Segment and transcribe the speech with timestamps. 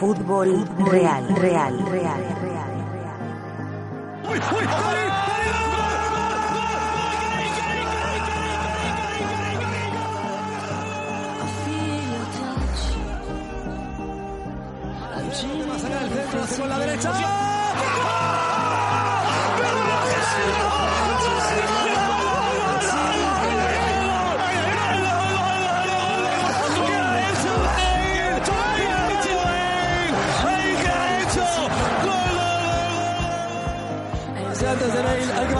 [0.00, 2.70] Fútbol real, real, real, real.
[16.78, 17.59] Derecha.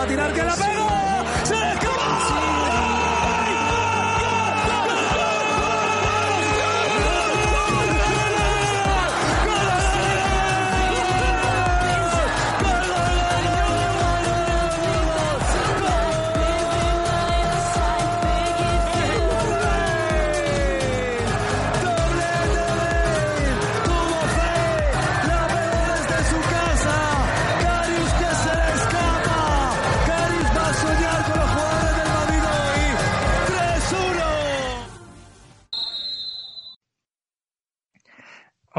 [0.01, 0.70] Hay que patinar que la pega.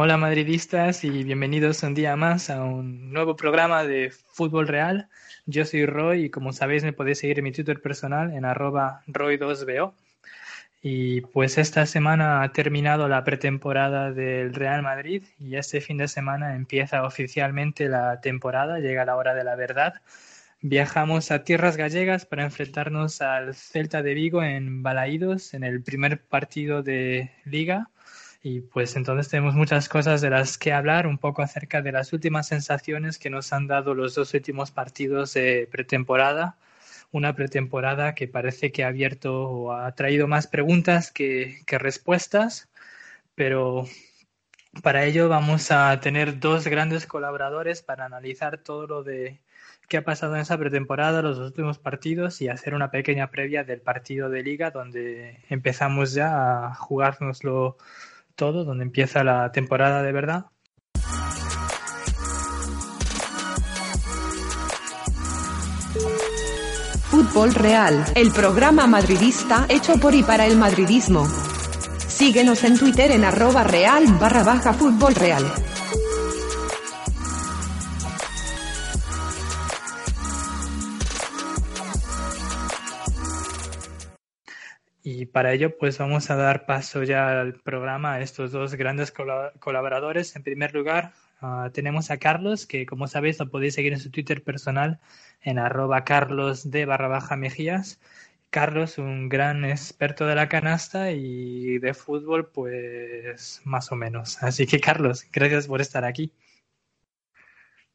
[0.05, 5.09] Hola madridistas y bienvenidos un día más a un nuevo programa de Fútbol Real.
[5.47, 9.05] Yo soy Roy y como sabéis me podéis seguir en mi Twitter personal en arroba
[9.07, 9.93] Roy2BO.
[10.83, 16.09] Y pues esta semana ha terminado la pretemporada del Real Madrid y este fin de
[16.09, 20.03] semana empieza oficialmente la temporada, llega la hora de la verdad.
[20.63, 26.21] Viajamos a tierras gallegas para enfrentarnos al Celta de Vigo en Balaídos en el primer
[26.21, 27.89] partido de liga.
[28.43, 32.13] Y pues entonces tenemos muchas cosas de las que hablar, un poco acerca de las
[32.13, 36.57] últimas sensaciones que nos han dado los dos últimos partidos de pretemporada.
[37.13, 42.69] Una pretemporada que parece que ha abierto o ha traído más preguntas que, que respuestas,
[43.35, 43.87] pero
[44.83, 49.41] para ello vamos a tener dos grandes colaboradores para analizar todo lo de
[49.89, 53.65] qué ha pasado en esa pretemporada, los dos últimos partidos y hacer una pequeña previa
[53.65, 57.77] del partido de liga donde empezamos ya a jugárnoslo
[58.35, 60.47] todo, donde empieza la temporada de verdad.
[67.11, 71.27] Fútbol Real, el programa madridista hecho por y para el madridismo.
[72.09, 75.45] Síguenos en Twitter en arroba real barra baja fútbol real.
[85.33, 89.53] Para ello, pues vamos a dar paso ya al programa a estos dos grandes cola-
[89.59, 90.37] colaboradores.
[90.37, 94.11] En primer lugar, ah, tenemos a Carlos, que como sabéis lo podéis seguir en su
[94.11, 95.01] Twitter personal
[95.43, 98.01] en arroba carlos de barra baja mejías.
[98.51, 104.43] Carlos, un gran experto de la canasta y de fútbol, pues más o menos.
[104.43, 106.33] Así que Carlos, gracias por estar aquí.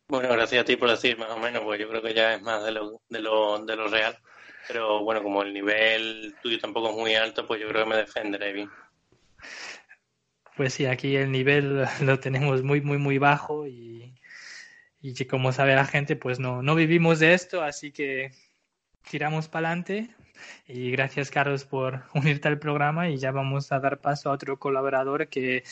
[0.09, 2.42] Bueno, gracias a ti por decir más o menos, pues yo creo que ya es
[2.42, 4.18] más de lo, de lo, de lo real.
[4.67, 7.97] Pero bueno, como el nivel tuyo tampoco es muy alto, pues yo creo que me
[7.97, 8.69] defenderé bien.
[10.55, 14.16] Pues sí, aquí el nivel lo tenemos muy, muy, muy bajo y,
[15.01, 18.31] y como sabe la gente, pues no, no vivimos de esto, así que
[19.09, 20.09] tiramos para adelante.
[20.67, 24.59] Y gracias, Carlos, por unirte al programa y ya vamos a dar paso a otro
[24.59, 25.63] colaborador que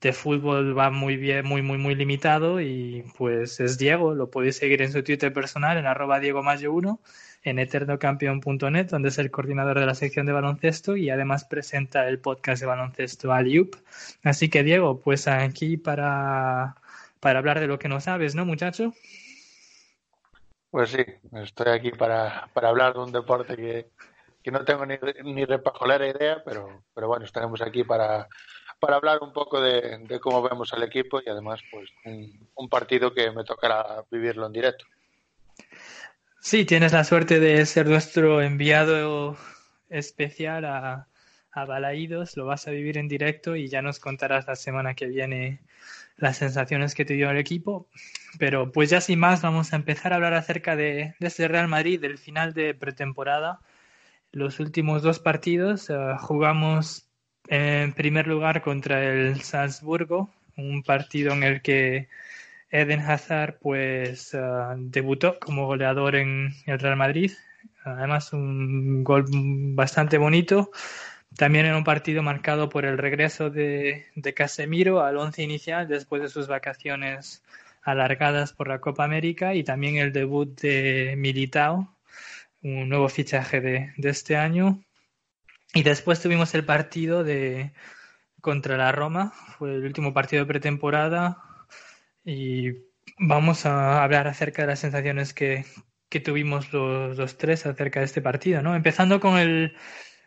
[0.00, 4.14] de fútbol va muy bien, muy, muy, muy limitado y pues es Diego.
[4.14, 7.00] Lo podéis seguir en su Twitter personal en arroba Diego Mayo 1
[7.46, 12.18] en eternocampeón.net, donde es el coordinador de la sección de baloncesto y además presenta el
[12.18, 13.76] podcast de baloncesto Aliup.
[14.24, 16.74] Así que Diego, pues aquí para,
[17.20, 18.92] para hablar de lo que no sabes, ¿no, muchacho?
[20.70, 21.04] Pues sí,
[21.34, 23.90] estoy aquí para, para hablar de un deporte que,
[24.42, 28.26] que no tengo ni, ni repajolera idea, pero, pero bueno, estaremos aquí para,
[28.80, 31.90] para hablar un poco de, cómo vemos al equipo y además pues
[32.56, 34.84] un partido que me tocará vivirlo en directo.
[36.48, 39.36] Sí, tienes la suerte de ser nuestro enviado
[39.90, 41.08] especial a,
[41.50, 45.06] a Balaídos, lo vas a vivir en directo y ya nos contarás la semana que
[45.06, 45.58] viene
[46.16, 47.88] las sensaciones que te dio el equipo.
[48.38, 51.66] Pero pues ya sin más vamos a empezar a hablar acerca de, de este Real
[51.66, 53.58] Madrid, del final de pretemporada.
[54.30, 57.08] Los últimos dos partidos uh, jugamos
[57.48, 62.08] en primer lugar contra el Salzburgo, un partido en el que
[62.76, 67.32] Eden Hazard pues uh, debutó como goleador en el Real Madrid.
[67.84, 69.24] Además un gol
[69.74, 70.70] bastante bonito.
[71.36, 76.20] También en un partido marcado por el regreso de, de Casemiro al once inicial después
[76.20, 77.42] de sus vacaciones
[77.82, 81.96] alargadas por la Copa América y también el debut de Militao,
[82.62, 84.82] un nuevo fichaje de, de este año.
[85.72, 87.72] Y después tuvimos el partido de
[88.40, 89.32] contra la Roma.
[89.58, 91.38] Fue el último partido de pretemporada
[92.26, 92.72] y
[93.18, 95.64] vamos a hablar acerca de las sensaciones que,
[96.08, 98.74] que tuvimos los, los, tres acerca de este partido, ¿no?
[98.74, 99.76] Empezando con el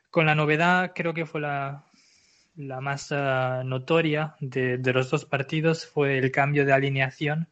[0.09, 1.85] con la novedad, creo que fue la,
[2.55, 7.47] la más uh, notoria de, de, los dos partidos fue el cambio de alineación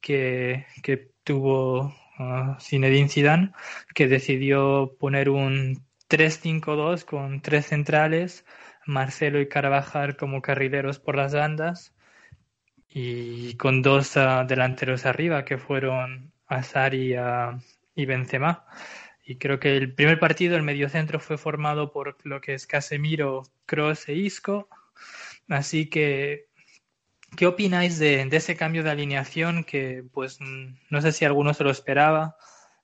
[0.00, 3.52] que, que tuvo uh, Zinedine Zidane,
[3.94, 8.44] que decidió poner un 3-5-2 con tres centrales,
[8.86, 11.94] Marcelo y Carvajal como carrileros por las bandas
[12.96, 17.16] y con dos uh, delanteros arriba que fueron Azar y,
[17.96, 18.64] y Benzema.
[19.24, 23.42] Y creo que el primer partido, el mediocentro, fue formado por lo que es Casemiro,
[23.66, 24.68] Cross e Isco.
[25.48, 26.46] Así que,
[27.36, 31.64] ¿qué opináis de, de, ese cambio de alineación que, pues, no sé si alguno se
[31.64, 32.36] lo esperaba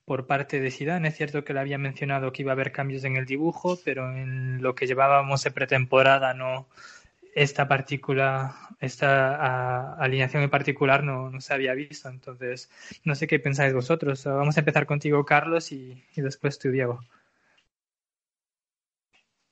[0.05, 1.09] por parte de Zidane?
[1.09, 4.11] Es cierto que le había mencionado que iba a haber cambios en el dibujo, pero
[4.11, 6.69] en lo que llevábamos de pretemporada no,
[7.35, 12.09] esta particular, esta alineación en particular no, no, se había visto.
[12.09, 12.71] Entonces,
[13.05, 14.25] no sé qué pensáis vosotros.
[14.25, 17.01] Vamos a empezar contigo, Carlos, y, y después tú, Diego.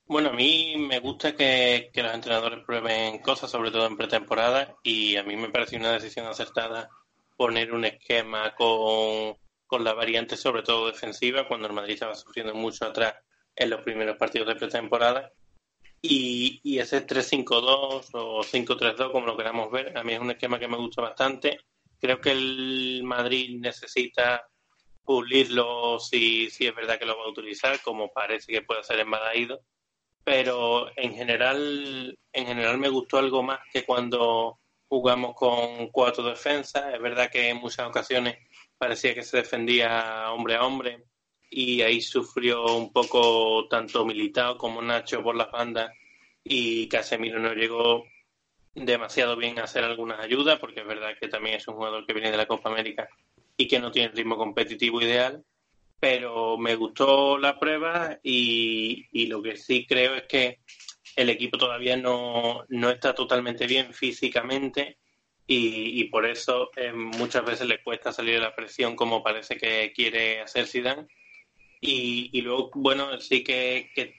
[0.07, 4.75] Bueno, a mí me gusta que, que, los entrenadores prueben cosas, sobre todo en pretemporada,
[4.83, 6.89] y a mí me parece una decisión acertada
[7.37, 9.37] poner un esquema con,
[9.67, 13.17] con la variante, sobre todo defensiva, cuando el Madrid estaba sufriendo mucho atrás
[13.55, 15.31] en los primeros partidos de pretemporada
[16.01, 20.59] y, y ese 3-5-2 o 5-3-2, como lo queramos ver, a mí es un esquema
[20.59, 21.59] que me gusta bastante.
[22.01, 24.47] Creo que el Madrid necesita
[25.05, 29.01] pulirlo si, si es verdad que lo va a utilizar, como parece que puede ser
[29.01, 29.61] en Badaído.
[30.23, 36.95] Pero en general, en general me gustó algo más que cuando jugamos con cuatro defensas.
[36.95, 38.37] Es verdad que en muchas ocasiones
[38.77, 41.05] parecía que se defendía hombre a hombre,
[41.51, 45.93] y ahí sufrió un poco tanto Militao como Nacho por las bandas
[46.45, 48.05] y Casemiro no llegó
[48.75, 52.13] demasiado bien a hacer algunas ayudas porque es verdad que también es un jugador que
[52.13, 53.09] viene de la Copa América
[53.57, 55.43] y que no tiene el ritmo competitivo ideal
[56.01, 60.61] pero me gustó la prueba y, y lo que sí creo es que
[61.17, 64.99] el equipo todavía no, no está totalmente bien físicamente
[65.47, 69.57] y, y por eso eh, muchas veces le cuesta salir de la presión como parece
[69.57, 71.09] que quiere hacer Zidane
[71.81, 74.15] y, y luego, bueno, sí que, que,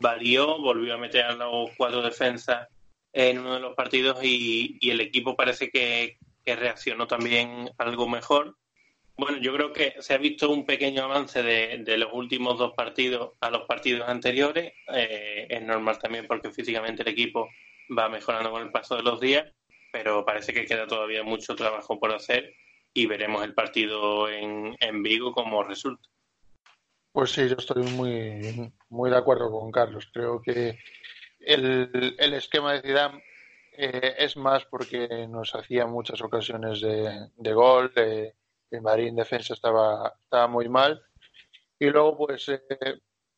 [0.00, 2.68] varió, volvió a meter a los cuatro defensas
[3.12, 8.56] en uno de los partidos y, y el equipo parece que, reaccionó también algo mejor.
[9.16, 12.72] Bueno, yo creo que se ha visto un pequeño avance de, de los últimos dos
[12.76, 14.72] partidos a los partidos anteriores.
[14.92, 17.48] Eh, es normal también porque físicamente el equipo
[17.96, 19.46] va mejorando con el paso de los días,
[19.92, 22.52] pero parece que queda todavía mucho trabajo por hacer
[22.92, 26.08] y veremos el partido en, en Vigo como resulta.
[27.12, 30.08] Pues sí, yo estoy muy, muy de acuerdo con Carlos.
[30.12, 30.78] Creo que
[31.40, 33.22] el, el esquema de Zidane
[33.72, 39.54] eh, es más porque nos hacía muchas ocasiones de, de gol, el Madrid en defensa
[39.54, 41.02] estaba, estaba muy mal.
[41.80, 42.60] Y luego, pues, eh,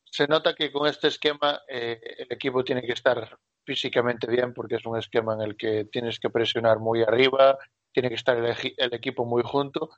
[0.05, 4.75] se nota que con este esquema eh, el equipo tiene que estar físicamente bien porque
[4.75, 7.57] es un esquema en el que tienes que presionar muy arriba,
[7.91, 9.89] tiene que estar el, el equipo muy junto.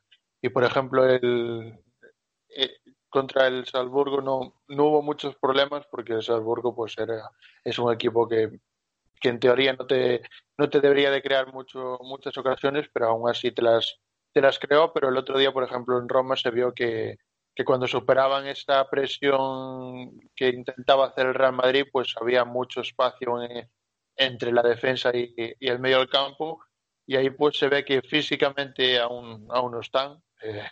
[0.41, 1.77] Y, por ejemplo, el,
[3.15, 7.31] contra el Salzburgo no, no hubo muchos problemas porque el Salzburgo pues era,
[7.63, 8.59] es un equipo que,
[9.21, 10.21] que en teoría no te,
[10.57, 14.01] no te debería de crear mucho, muchas ocasiones, pero aún así te las,
[14.33, 14.91] te las creó.
[14.91, 17.15] Pero el otro día, por ejemplo, en Roma se vio que,
[17.55, 23.41] que cuando superaban esta presión que intentaba hacer el Real Madrid, pues había mucho espacio
[23.41, 23.69] en,
[24.17, 26.59] entre la defensa y, y, el medio del campo.
[27.07, 30.21] Y ahí pues se ve que físicamente aún, aún no están.
[30.41, 30.67] Eh,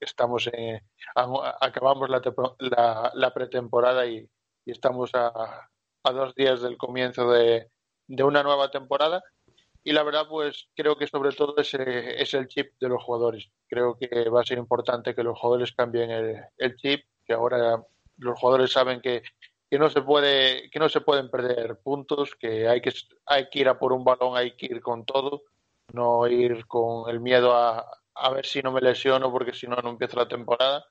[0.00, 0.80] estamos en,
[1.14, 2.20] acabamos la,
[2.58, 4.28] la, la pretemporada y,
[4.64, 5.68] y estamos a,
[6.02, 7.70] a, dos días del comienzo de,
[8.06, 9.22] de, una nueva temporada.
[9.82, 13.48] Y la verdad, pues creo que sobre todo ese es el chip de los jugadores.
[13.68, 17.84] Creo que va a ser importante que los jugadores cambien el, el chip, que ahora
[18.18, 19.22] los jugadores saben que,
[19.70, 22.92] que no se puede que no se pueden perder puntos que hay que
[23.26, 25.42] hay que ir a por un balón hay que ir con todo
[25.92, 27.84] no ir con el miedo a,
[28.16, 30.84] a ver si no me lesiono porque si no no empiezo la temporada.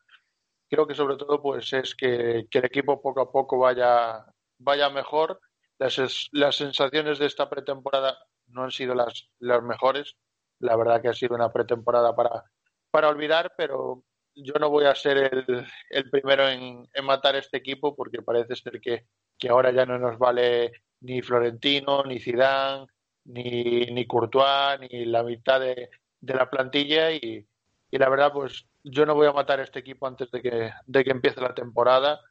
[0.69, 4.25] Creo que sobre todo pues es que, que el equipo poco a poco vaya,
[4.59, 5.39] vaya mejor.
[5.77, 8.17] Las, las sensaciones de esta pretemporada
[8.47, 10.15] no han sido las, las mejores.
[10.59, 12.43] La verdad que ha sido una pretemporada para,
[12.91, 14.03] para olvidar, pero
[14.35, 18.55] yo no voy a ser el, el primero en, en, matar este equipo porque parece
[18.55, 22.87] ser que, que ahora ya no nos vale ni Florentino, ni Zidane,
[23.25, 25.89] ni, ni Courtois, ni la mitad de,
[26.21, 27.47] de la plantilla y,
[27.91, 30.71] y, la verdad pues yo no voy a matar a este equipo antes de que,
[30.85, 32.21] de que empiece la temporada.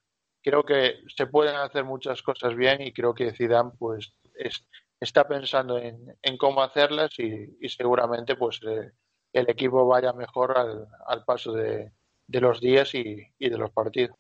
[0.43, 4.65] Creo que se pueden hacer muchas cosas bien y creo que Zidane pues es,
[5.01, 8.93] está pensando en, en cómo hacerlas y, y seguramente pues eh,
[9.33, 11.93] el equipo vaya mejor al, al paso de,
[12.27, 14.17] de, los días y, y, de los partidos.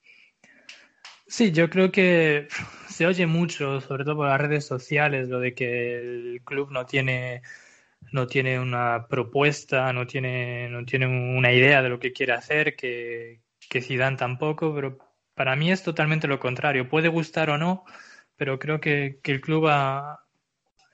[1.26, 2.48] Sí, yo creo que
[2.88, 6.84] se oye mucho, sobre todo por las redes sociales, lo de que el club no
[6.84, 7.42] tiene
[8.12, 12.76] no tiene una propuesta, no tiene, no tiene una idea de lo que quiere hacer,
[12.76, 14.98] que, que Zidane tampoco, pero
[15.34, 16.88] para mí es totalmente lo contrario.
[16.88, 17.84] Puede gustar o no,
[18.36, 20.24] pero creo que, que el club ha,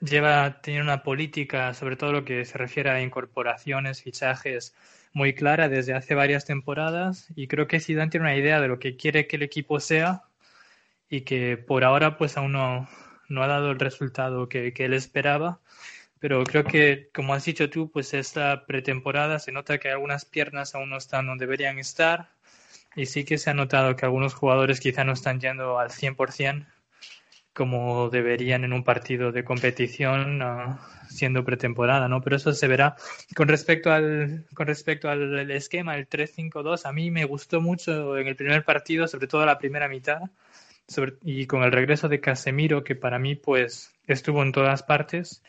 [0.01, 4.75] lleva tiene una política, sobre todo lo que se refiere a incorporaciones, fichajes,
[5.13, 8.79] muy clara desde hace varias temporadas y creo que Zidane tiene una idea de lo
[8.79, 10.23] que quiere que el equipo sea
[11.09, 12.87] y que por ahora pues aún no,
[13.29, 15.59] no ha dado el resultado que, que él esperaba
[16.21, 20.75] pero creo que, como has dicho tú, pues esta pretemporada se nota que algunas piernas
[20.75, 22.29] aún no están donde deberían estar
[22.95, 26.67] y sí que se ha notado que algunos jugadores quizá no están yendo al 100%
[27.53, 30.77] como deberían en un partido de competición uh,
[31.09, 32.21] siendo pretemporada, ¿no?
[32.21, 32.95] Pero eso se verá.
[33.35, 38.27] Con respecto al, con respecto al esquema, el 3-5-2, a mí me gustó mucho en
[38.27, 40.21] el primer partido, sobre todo la primera mitad,
[41.23, 45.43] y con el regreso de Casemiro, que para mí pues estuvo en todas partes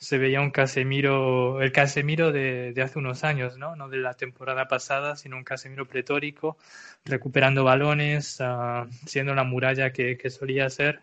[0.00, 3.76] se veía un Casemiro, el Casemiro de, de, hace unos años, ¿no?
[3.76, 6.56] No de la temporada pasada, sino un Casemiro pretórico,
[7.04, 11.02] recuperando balones, uh, siendo la muralla que, que, solía ser.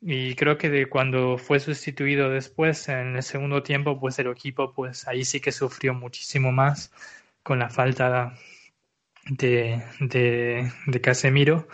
[0.00, 4.72] Y creo que de cuando fue sustituido después, en el segundo tiempo, pues el equipo,
[4.74, 6.92] pues ahí sí que sufrió muchísimo más
[7.42, 8.34] con la falta
[9.26, 11.68] de, de, de Casemiro.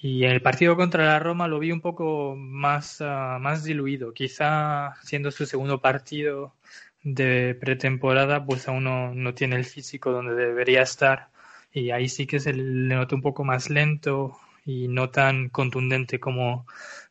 [0.00, 4.12] Y en el partido contra la Roma lo vi un poco más, uh, más diluido.
[4.14, 6.54] Quizá siendo su segundo partido
[7.02, 11.30] de pretemporada, pues aún no, no, tiene el físico donde debería estar.
[11.72, 16.20] Y ahí sí que se le nota un poco más lento y no tan contundente
[16.20, 16.64] como,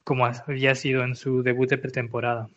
[0.06, 2.50] como había sido en su debut de pretemporada.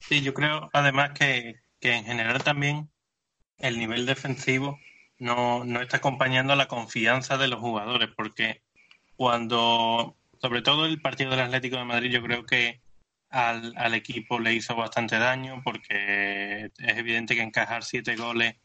[0.00, 2.90] Sí, yo creo además que, que en general también
[3.58, 4.78] el nivel defensivo
[5.18, 8.62] no, no está acompañando la confianza de los jugadores, porque
[9.16, 12.80] cuando, sobre todo el partido del Atlético de Madrid, yo creo que
[13.30, 18.56] al, al, equipo le hizo bastante daño porque es evidente que encajar siete goles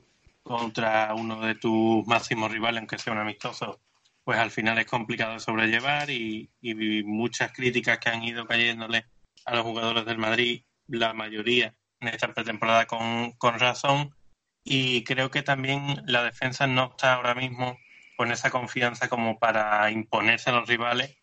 [0.44, 3.82] contra uno de tus máximos rivales, aunque sea un amistoso,
[4.24, 9.06] pues al final es complicado de sobrellevar y, y muchas críticas que han ido cayéndole
[9.46, 14.16] a los jugadores del Madrid, la mayoría en esta pretemporada con, con razón.
[14.64, 17.78] Y creo que también la defensa no está ahora mismo
[18.22, 21.18] con esa confianza como para imponerse a los rivales.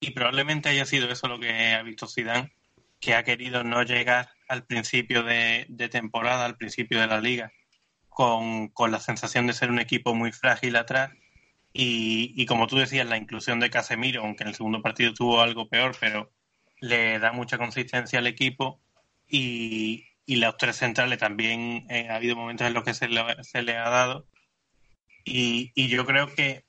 [0.00, 2.50] Y probablemente haya sido eso lo que ha visto Zidane,
[2.98, 7.52] que ha querido no llegar al principio de, temporada, al principio de la liga,
[8.08, 11.10] con, con, la sensación de ser un equipo muy frágil atrás.
[11.74, 15.42] Y, y, como tú decías, la inclusión de Casemiro, aunque en el segundo partido tuvo
[15.42, 16.32] algo peor, pero
[16.80, 18.80] le da mucha consistencia al equipo.
[19.28, 23.22] Y, y los tres centrales también eh, ha habido momentos en los que se le,
[23.44, 24.26] se le ha dado
[25.24, 26.64] y, y, yo creo que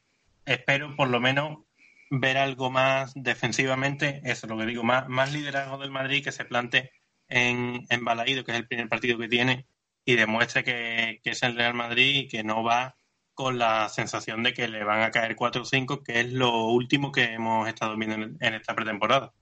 [0.46, 1.60] espero por lo menos
[2.10, 6.32] ver algo más defensivamente, eso es lo que digo, más, más liderazgo del Madrid que
[6.32, 6.92] se plante
[7.28, 9.68] en, en Balaído, que es el primer partido que tiene,
[10.06, 12.96] y demuestre que, que, es el Real Madrid y que no va
[13.34, 16.68] con la sensación de que le van a caer 4 o 5, que es lo
[16.68, 19.34] último que hemos estado viendo en, esta pretemporada.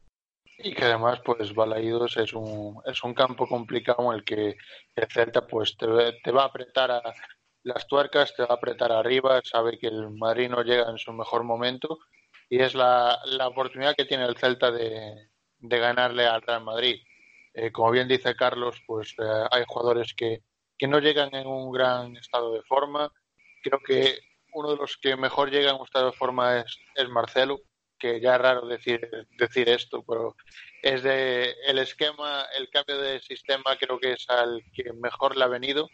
[0.58, 4.55] Y que además, pues Balaídos es un, es un campo complicado en el que
[4.96, 5.88] el Celta pues te,
[6.24, 7.01] te va a apretar a,
[7.63, 11.13] las tuercas, te va a apretar arriba, sabe que el Madrid no llega en su
[11.13, 12.00] mejor momento
[12.50, 15.29] y es la, la oportunidad que tiene el Celta de,
[15.60, 17.01] de ganarle al Real Madrid.
[17.53, 20.43] Eh, como bien dice Carlos, pues eh, hay jugadores que,
[20.77, 23.12] que no llegan en un gran estado de forma.
[23.63, 24.20] Creo que
[24.53, 27.62] uno de los que mejor llega en un estado de forma es, es Marcelo,
[27.98, 30.36] que ya es raro decir, decir esto, pero
[30.82, 35.46] es de el esquema, el cambio de sistema creo que es al que mejor le
[35.46, 35.88] ha venido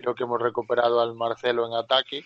[0.00, 2.24] creo que hemos recuperado al Marcelo en ataque.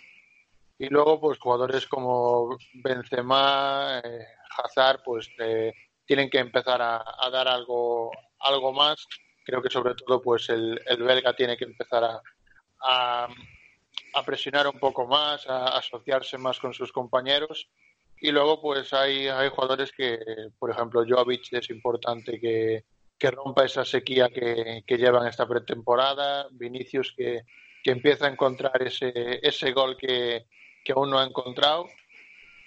[0.79, 5.73] Y luego, pues jugadores como Benzema, eh, Hazard, pues eh,
[6.07, 9.07] tienen que empezar a, dar algo, algo más.
[9.45, 12.05] Creo que sobre todo, pues el, el belga tiene que empezar
[12.81, 13.29] a,
[14.25, 17.69] presionar un poco más, a asociarse más con sus compañeros.
[18.21, 20.19] Y luego, pues hay, hay jugadores que,
[20.59, 22.85] por ejemplo, Jovic es importante que,
[23.19, 27.43] que rompa esa sequía que, llevan esta pretemporada, Vinicius que,
[27.83, 30.47] que, empieza a encontrar ese, ese gol que,
[30.95, 31.87] aún no ha encontrado.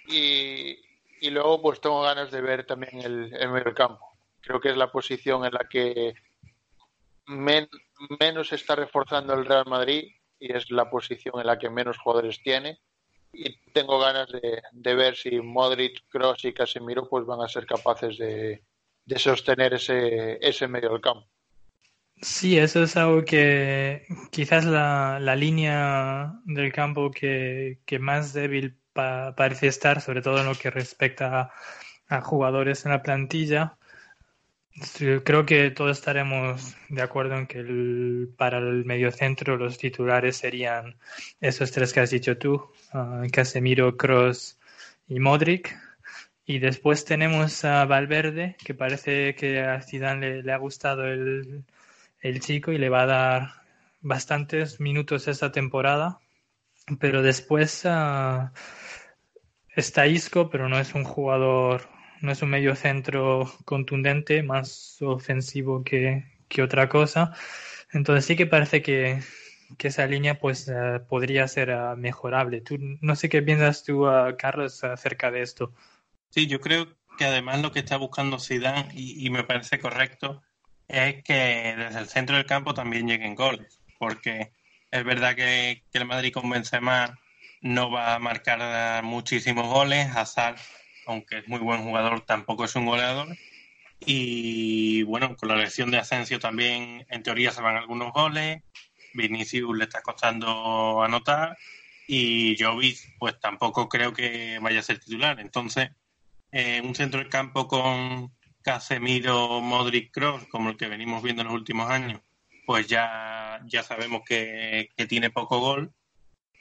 [0.08, 0.78] Y,
[1.20, 4.04] y, luego pues tengo ganas de ver también el, el medio campo.
[4.40, 6.14] Creo que es la posición en la que
[7.26, 7.68] men,
[8.20, 12.40] menos está reforzando el Real Madrid y es la posición en la que menos jugadores
[12.42, 12.78] tiene.
[13.32, 17.64] Y tengo ganas de, de ver si Modric, Kroos y Casemiro pues van a ser
[17.64, 18.62] capaces de,
[19.04, 21.26] de sostener ese, ese medio del campo.
[22.20, 28.78] Sí, eso es algo que quizás la, la línea del campo que, que más débil
[28.92, 31.52] parece estar, sobre todo en lo que respecta
[32.08, 33.76] a, jugadores en la plantilla.
[35.24, 40.96] Creo que todos estaremos de acuerdo en que el, para el mediocentro los titulares serían
[41.40, 44.58] esos tres que has dicho tú, uh, Casemiro, Cross
[45.08, 45.76] y Modric.
[46.44, 51.64] Y después tenemos a Valverde, que parece que a Zidane le, ha gustado el,
[52.20, 53.48] el chico y le va a dar
[54.00, 56.18] bastantes minutos esta temporada.
[56.98, 58.50] Pero después uh,
[59.76, 61.88] está Isco, pero no es un jugador,
[62.20, 67.32] no es un medio centro contundente, más ofensivo que, que otra cosa.
[67.92, 69.20] Entonces sí que parece que,
[69.78, 72.60] que esa línea pues uh, podría ser uh, mejorable.
[72.62, 74.06] Tú, no sé qué piensas tú,
[74.38, 75.72] Carlos, acerca de esto.
[76.32, 80.42] Sí, yo creo que además lo que está buscando Zidane, y, me parece correcto,
[80.88, 84.50] es que desde el centro del campo también lleguen goles, porque
[84.90, 87.18] es verdad que, el Madrid con Benzema
[87.60, 90.56] no va a marcar muchísimos goles, Hazard,
[91.06, 93.28] aunque es muy buen jugador, tampoco es un goleador,
[94.00, 98.62] y bueno, con la elección de Asensio también en teoría se van algunos goles,
[99.12, 101.58] Vinicius le está costando anotar,
[102.06, 105.90] y Jovic pues tampoco creo que vaya a ser titular, entonces
[106.52, 108.32] eh, un centro del campo con
[108.62, 112.20] Casemiro, Modric, Cross, como el que venimos viendo en los últimos años,
[112.66, 115.92] pues ya, ya sabemos que, que tiene poco gol.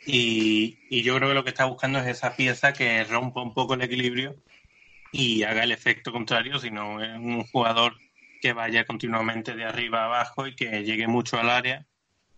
[0.05, 3.53] Y, y, yo creo que lo que está buscando es esa pieza que rompa un
[3.53, 4.35] poco el equilibrio
[5.11, 7.95] y haga el efecto contrario, sino un jugador
[8.41, 11.85] que vaya continuamente de arriba a abajo y que llegue mucho al área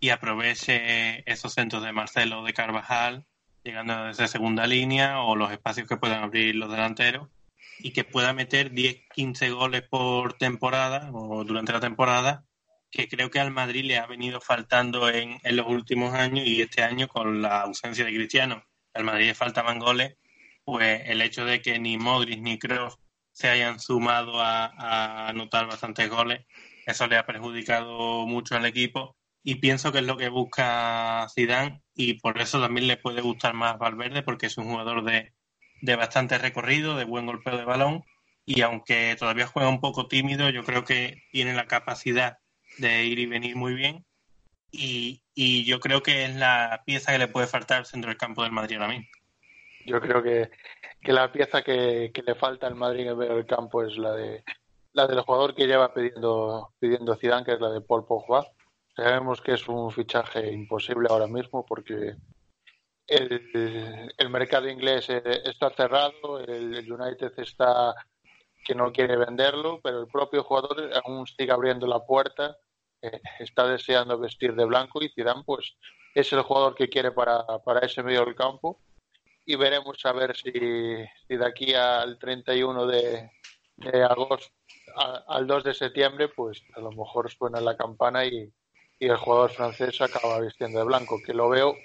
[0.01, 3.25] y aproveche esos centros de Marcelo de Carvajal,
[3.63, 7.29] llegando desde segunda línea o los espacios que puedan abrir los delanteros
[7.83, 12.45] y que pueda meter 10, 15 goles por temporada o durante la temporada,
[12.89, 16.61] que creo que al Madrid le ha venido faltando en, en los últimos años y
[16.61, 18.63] este año con la ausencia de Cristiano.
[18.93, 20.15] Al Madrid le faltaban goles,
[20.63, 22.97] pues el hecho de que ni Modric ni Kroos
[23.33, 26.45] se hayan sumado a, a anotar bastantes goles,
[26.85, 31.81] eso le ha perjudicado mucho al equipo y pienso que es lo que busca Zidane
[31.95, 35.33] y por eso también le puede gustar más Valverde porque es un jugador de,
[35.83, 38.05] de bastante recorrido, de buen golpeo de balón
[38.45, 42.37] y aunque todavía juega un poco tímido, yo creo que tiene la capacidad
[42.77, 44.05] de ir y venir muy bien
[44.71, 48.17] y, y yo creo que es la pieza que le puede faltar al centro del
[48.17, 49.07] campo del Madrid ahora mismo.
[49.85, 50.49] Yo creo que,
[51.01, 54.41] que la pieza que, que, le falta al Madrid en el campo es la de
[54.93, 58.47] la del jugador que lleva pidiendo pidiendo Zidane, que es la de Paul Pogba.
[58.95, 62.15] Sabemos que es un fichaje imposible ahora mismo porque
[63.07, 67.95] el, el mercado inglés eh, está cerrado, el United está
[68.63, 72.57] que no quiere venderlo, pero el propio jugador aún sigue abriendo la puerta,
[73.01, 75.75] eh, está deseando vestir de blanco y Zidane pues
[76.15, 78.79] es el jugador que quiere para, para ese medio del campo.
[79.45, 83.29] Y veremos a ver si, si de aquí al 31 de,
[83.75, 84.53] de agosto
[85.27, 88.53] al 2 de septiembre pues a lo mejor suena la campana y,
[88.99, 91.75] y el jugador francés acaba vistiendo de blanco, que lo veo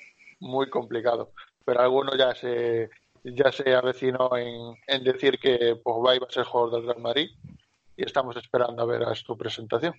[0.40, 1.32] muy complicado.
[1.64, 2.90] Pero alguno ya se,
[3.24, 7.28] ya se avecinó en, decir que Pogba iba a ser jugador del Real Madrid
[7.96, 9.94] y estamos esperando a ver a su presentación.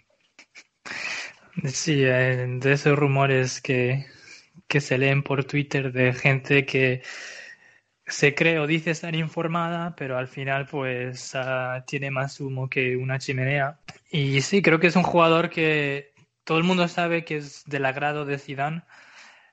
[1.65, 4.06] Sí, eh, de esos rumores que,
[4.67, 7.04] que se leen por Twitter de gente que
[8.10, 12.97] se cree o dice estar informada, pero al final pues uh, tiene más humo que
[12.97, 13.80] una chimenea.
[14.12, 17.86] Y sí, creo que es un jugador que todo el mundo sabe que es del
[17.86, 18.82] agrado de Zidane,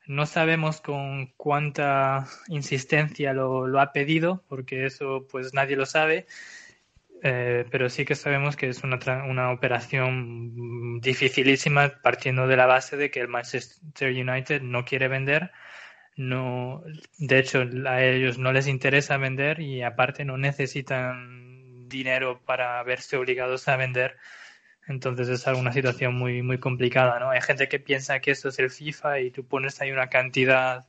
[0.07, 6.27] no sabemos con cuánta insistencia lo, ha pedido, porque eso pues nadie lo sabe,
[7.23, 12.97] eh, pero sí que sabemos que es una, una operación dificilísima partiendo de la base
[12.97, 15.51] de que el Manchester United no quiere vender.
[16.17, 16.83] No,
[17.19, 23.17] de hecho, a ellos no les interesa vender y aparte no necesitan dinero para verse
[23.17, 24.17] obligados a vender
[24.87, 27.31] entonces es una situación muy, muy complicada, ¿no?
[27.31, 30.87] Hay gente que piensa que esto es el FIFA y tú pones ahí una cantidad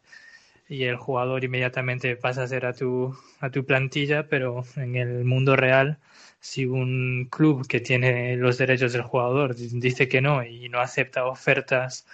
[0.69, 5.23] y el jugador inmediatamente pasa a ser a tu, a tu plantilla, pero en el
[5.25, 5.97] mundo real,
[6.39, 11.25] si un club que tiene los derechos del jugador dice que no y no acepta
[11.25, 12.05] ofertas,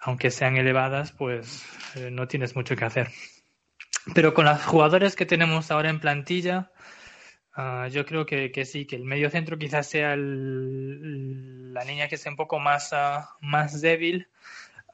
[0.00, 1.64] aunque sean elevadas, pues
[1.96, 3.08] eh, no tienes mucho que hacer.
[4.14, 6.70] Pero con los jugadores que tenemos ahora en plantilla,
[7.56, 12.08] Uh, yo creo que, que, sí, que el medio centro quizás sea el, la línea
[12.08, 14.28] que sea un poco más, uh, más débil.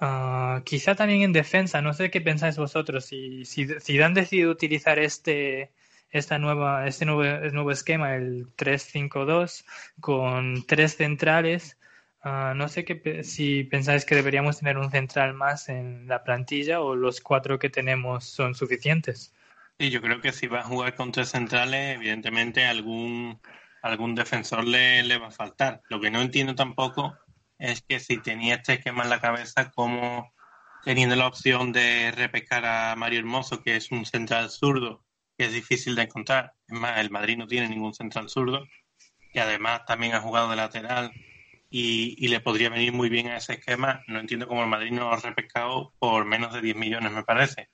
[0.00, 3.06] Uh, quizá también en defensa, no sé qué pensáis vosotros.
[3.06, 5.70] Si, si, si han decidido utilizar este,
[6.10, 9.64] esta nueva, este nuevo, nuevo esquema, el 3-5-2,
[10.00, 11.78] con tres centrales.
[12.22, 16.80] Ah, no sé qué, si pensáis que deberíamos tener un central más en la plantilla
[16.80, 19.32] o los cuatro que tenemos son suficientes.
[19.78, 23.40] Sí, yo creo que si va a jugar con tres centrales, evidentemente algún,
[23.82, 25.82] algún defensor le, le va a faltar.
[25.90, 27.16] Lo que no entiendo tampoco
[27.58, 30.32] es que si tenía este esquema en la cabeza, como
[30.84, 35.04] teniendo la opción de repescar a Mario Hermoso, que es un central zurdo,
[35.36, 36.54] que es difícil de encontrar.
[36.68, 38.66] Es más, el Madrid no tiene ningún central zurdo,
[39.32, 41.12] que además también ha jugado de lateral
[41.68, 44.02] y, le podría venir muy bien a ese esquema.
[44.06, 47.24] No entiendo cómo el Madrid no lo ha repescado por menos de 10 millones, me
[47.24, 47.68] parece.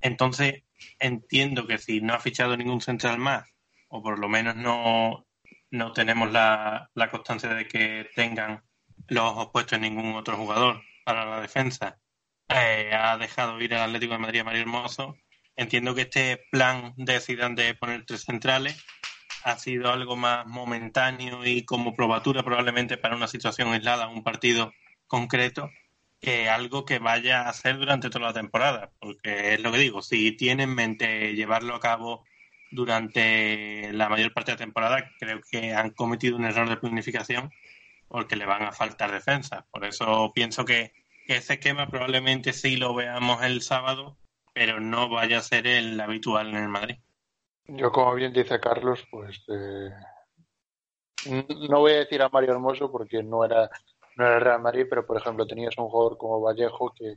[0.00, 0.62] Entonces,
[0.98, 3.48] entiendo que si no ha fichado ningún central más,
[3.88, 5.26] o por lo menos no,
[5.70, 8.62] no tenemos la, la constancia de que tengan
[9.08, 11.98] los ojos puestos en ningún otro jugador para la defensa,
[12.48, 15.16] eh, ha dejado ir al Atlético de Madrid a Mario Hermoso.
[15.56, 18.84] Entiendo que este plan de Zidane de poner tres centrales
[19.44, 24.72] ha sido algo más momentáneo y como probatura probablemente para una situación aislada, un partido
[25.06, 25.70] concreto,
[26.24, 28.90] que algo que vaya a hacer durante toda la temporada.
[28.98, 32.24] Porque es lo que digo, si tiene en mente llevarlo a cabo
[32.70, 37.50] durante la mayor parte de la temporada, creo que han cometido un error de planificación
[38.08, 39.64] porque le van a faltar defensas.
[39.70, 40.92] Por eso pienso que,
[41.26, 44.18] ese esquema probablemente sí lo veamos el sábado,
[44.52, 46.96] pero no vaya a ser el habitual en el Madrid.
[47.66, 49.88] Yo, como bien dice Carlos, pues eh,
[51.70, 53.70] no voy a decir a Mario Hermoso porque no era,
[54.16, 57.16] no era el Real Madrid, pero por ejemplo tenías un jugador como Vallejo que,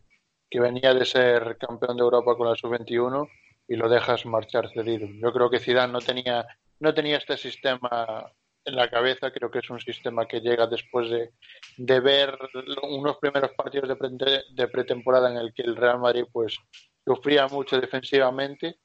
[0.49, 3.27] que venía de ser campeón de Europa con la sub-21
[3.67, 5.07] y lo dejas marchar cedido.
[5.07, 6.45] Yo creo que Zidane no tenía,
[6.79, 8.31] no tenía este sistema
[8.67, 9.31] en la cabeza.
[9.31, 11.31] Creo que es un sistema que llega después de,
[11.77, 12.38] de ver
[12.83, 16.57] unos primeros partidos de, de, pretemporada en el que el Real Madrid pues
[17.05, 18.77] sufría mucho defensivamente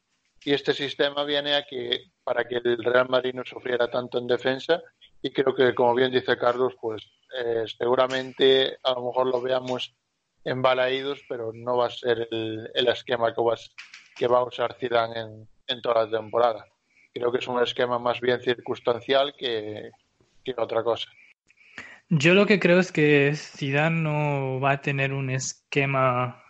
[0.44, 4.26] y este sistema viene a que para que el Real Madrid no sufriera tanto en
[4.26, 4.82] defensa
[5.22, 7.02] y creo que como bien dice Carlos pues
[7.38, 9.94] eh, seguramente a lo mejor lo veamos
[10.44, 13.54] en Balaídos pero no va a ser el, esquema que va,
[14.16, 16.66] que a usar Zidane en, toda la temporada
[17.12, 19.90] creo que es un esquema más bien circunstancial que,
[20.56, 21.08] otra cosa.
[22.08, 26.42] Yo lo que creo es que Zidane no va a tener un esquema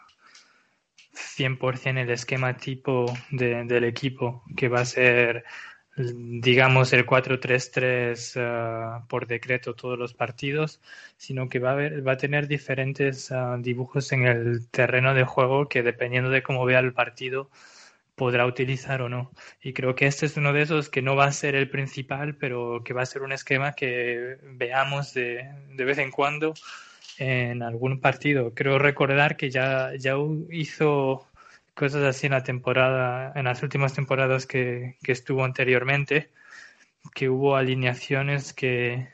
[1.14, 5.44] 100% el esquema tipo del equipo, que va a ser,
[5.96, 10.80] digamos, el 4-3-3 uh, por decreto todos los partidos,
[11.16, 15.68] sino que va a, va a tener diferentes uh, dibujos en el terreno de juego
[15.68, 17.50] que dependiendo de cómo vea el partido,
[18.14, 19.32] podrá utilizar o no.
[19.62, 22.36] Y creo que este es uno de esos que no va a ser el principal,
[22.36, 26.54] pero que va a ser un esquema que veamos de, de vez en cuando
[27.18, 28.54] en algún partido.
[28.54, 30.14] Creo recordar que ya, ya
[30.50, 31.26] hizo
[31.74, 36.30] cosas así en la temporada, en las últimas temporadas que, que estuvo anteriormente,
[37.14, 39.08] que hubo alineaciones que,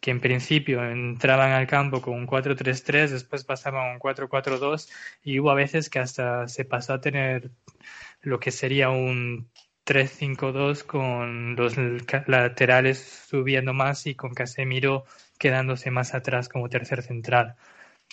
[0.00, 4.90] que en principio entraban al campo con un 4-3-3, después pasaban a un 4-4-2
[5.22, 7.50] y hubo a veces que hasta se pasó a tener
[8.20, 9.50] lo que sería un
[9.86, 11.76] 3-5-2 con los
[12.26, 15.04] laterales subiendo más y con Casemiro
[15.38, 17.56] quedándose más atrás como tercer central.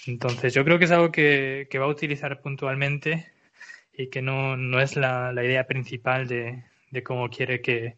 [0.08, 3.32] Entonces yo creo que es algo que, va a utilizar puntualmente
[3.98, 6.64] y que no, no es la, idea principal de,
[7.04, 7.98] cómo quiere que,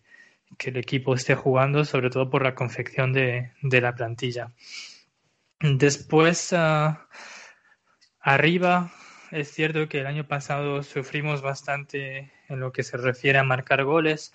[0.60, 4.54] el equipo esté jugando, sobre todo por la confección de, la plantilla.
[5.60, 7.08] Después, ah,
[8.20, 8.92] arriba,
[9.32, 13.84] es cierto que el año pasado sufrimos bastante en lo que se refiere a marcar
[13.84, 14.34] goles.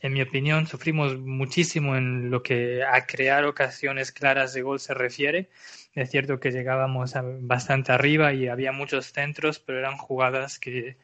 [0.00, 4.92] En mi opinión, sufrimos muchísimo en lo que a crear ocasiones claras de gol se
[4.92, 5.48] refiere.
[5.94, 10.98] Es cierto que llegábamos bastante arriba y había muchos centros, pero eran jugadas que,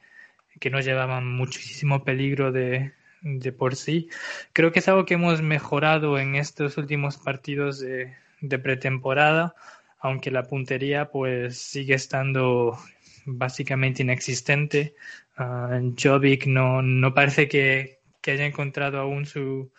[0.58, 4.08] que nos llevaban muchísimo peligro de, de por sí.
[4.52, 9.54] Creo que es algo que hemos mejorado en estos últimos partidos de, de pretemporada,
[9.98, 12.78] aunque la puntería pues sigue estando
[13.26, 14.94] básicamente inexistente.
[15.38, 19.70] Uh, Jovic no, no parece que, que, haya encontrado aún su,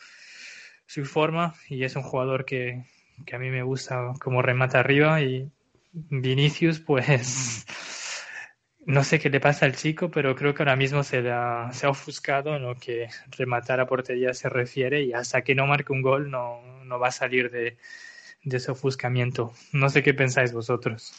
[0.86, 2.86] su forma y es un jugador que,
[3.26, 5.52] que a mí me gusta como remata arriba y
[5.94, 7.66] Vinicius pues
[8.86, 11.90] no sé qué le pasa al chico, pero creo que ahora mismo se, se ha
[11.90, 16.02] ofuscado en lo que rematar a portería se refiere y hasta que no marque un
[16.02, 17.78] gol no, no va a salir de,
[18.44, 19.54] de ese ofuscamiento.
[19.72, 21.14] No sé qué pensáis vosotros.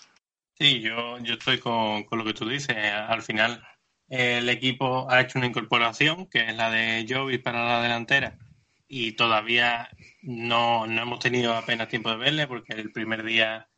[0.59, 2.77] Sí, yo, yo estoy con, lo que tú dices.
[2.77, 3.63] Al final,
[4.09, 8.39] el equipo ha hecho una incorporación, que es la de Jovi para la delantera,
[8.87, 9.89] y todavía
[10.23, 13.69] no, no hemos tenido apenas tiempo de verle, porque el primer día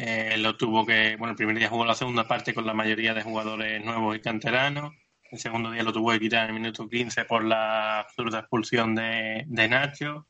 [0.00, 1.16] eh, lo tuvo que.
[1.16, 4.20] Bueno, el primer día jugó la segunda parte con la mayoría de jugadores nuevos y
[4.20, 4.94] canteranos.
[5.32, 8.94] El segundo día lo tuvo que quitar en el minuto 15 por la absurda expulsión
[8.94, 10.28] de, de Nacho.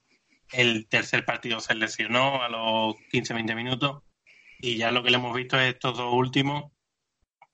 [0.53, 4.03] El tercer partido se lesionó a los 15-20 minutos.
[4.59, 6.73] Y ya lo que le hemos visto es estos dos últimos,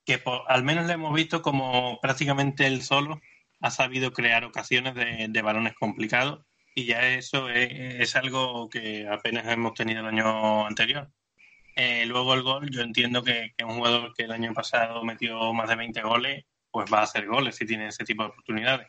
[0.05, 3.19] que al menos le hemos visto como prácticamente él solo
[3.59, 6.45] ha sabido crear ocasiones de, de balones complicados.
[6.73, 11.11] Y ya eso es, es, algo que apenas hemos tenido el año anterior.
[11.75, 15.53] Eh, luego el gol, yo entiendo que, que, un jugador que el año pasado metió
[15.53, 18.87] más de 20 goles, pues va a hacer goles si tiene ese tipo de oportunidades.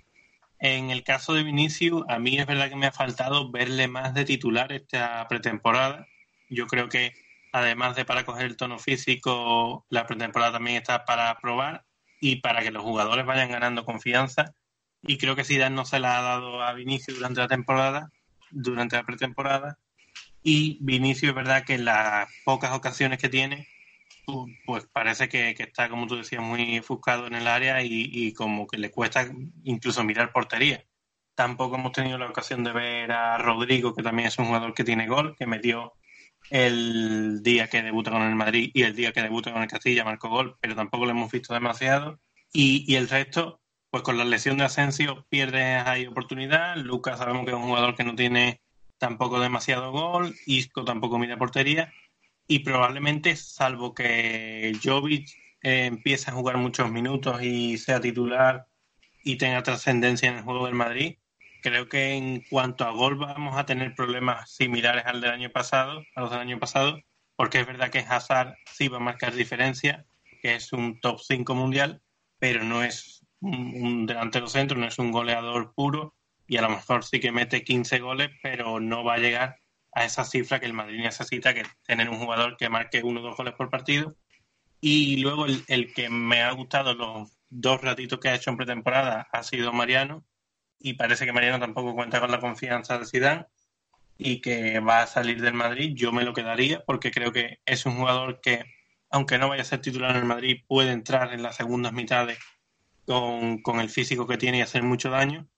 [0.58, 4.14] En el caso de Vinicius, a mí es verdad que me ha faltado verle más
[4.14, 6.06] de titular esta pretemporada.
[6.48, 7.12] Yo creo que
[7.52, 11.84] además de para coger el tono físico, la pretemporada también está para probar
[12.20, 14.54] y para que los jugadores vayan ganando confianza.
[15.02, 18.10] Y creo que Zidane no se la ha dado a Vinicius durante la temporada,
[18.50, 19.78] durante la pretemporada.
[20.48, 23.66] Y Vinicius es verdad que en las pocas ocasiones que tiene,
[24.64, 28.32] pues parece que, que, está, como tú decías, muy ofuscado en el área y, y,
[28.32, 29.28] como que le cuesta
[29.64, 30.84] incluso mirar portería.
[31.34, 34.84] Tampoco hemos tenido la ocasión de ver a Rodrigo, que también es un jugador que
[34.84, 35.94] tiene gol, que metió
[36.50, 40.04] el día que debuta con el Madrid y el día que debuta con el Castilla,
[40.04, 42.20] marcó gol, pero tampoco lo hemos visto demasiado.
[42.52, 46.76] Y, y el resto, pues con la lesión de Asensio pierde ahí oportunidad.
[46.76, 48.60] Lucas sabemos que es un jugador que no tiene
[48.98, 51.92] tampoco demasiado gol, Isco tampoco mira portería
[52.48, 55.28] y probablemente, salvo que Jovic
[55.62, 58.66] eh, empiece a jugar muchos minutos y sea titular
[59.24, 61.16] y tenga trascendencia en el juego del Madrid,
[61.62, 66.04] creo que en cuanto a gol vamos a tener problemas similares al del año pasado,
[66.14, 67.00] a los del año pasado,
[67.34, 70.06] porque es verdad que Hazard sí va a marcar diferencia,
[70.40, 72.00] que es un top 5 mundial,
[72.38, 76.15] pero no es un, un delantero centro, no es un goleador puro
[76.46, 79.56] y a lo mejor sí que mete 15 goles, pero no va a llegar
[79.92, 83.22] a esa cifra que el Madrid necesita, que tener un jugador que marque uno o
[83.22, 84.16] dos goles por partido.
[84.80, 88.58] Y luego el, el, que me ha gustado los dos ratitos que ha hecho en
[88.58, 90.24] pretemporada ha sido Mariano,
[90.78, 93.46] y parece que Mariano tampoco cuenta con la confianza de Zidane
[94.18, 95.92] y que va a salir del Madrid.
[95.94, 98.64] Yo me lo quedaría porque creo que es un jugador que,
[99.10, 102.38] aunque no vaya a ser titular en el Madrid, puede entrar en las segundas mitades
[103.06, 105.48] con, con el físico que tiene y hacer mucho daño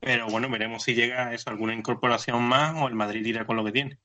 [0.00, 3.64] pero bueno, veremos si llega eso, alguna incorporación más o el Madrid irá con lo
[3.64, 3.98] que tiene.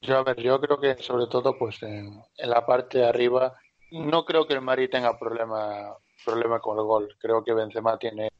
[0.00, 3.56] Yo, a ver, yo creo que sobre todo pues en, la parte de arriba
[3.90, 7.16] no creo que el Madrid tenga problema, problema con el gol.
[7.18, 8.30] Creo que Benzema tiene,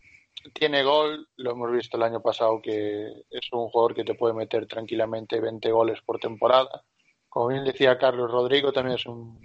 [0.52, 4.34] tiene gol, lo hemos visto el año pasado que es un jugador que te puede
[4.34, 6.84] meter tranquilamente 20 goles por temporada.
[7.28, 9.40] Como bien decía Carlos Rodrigo, también es un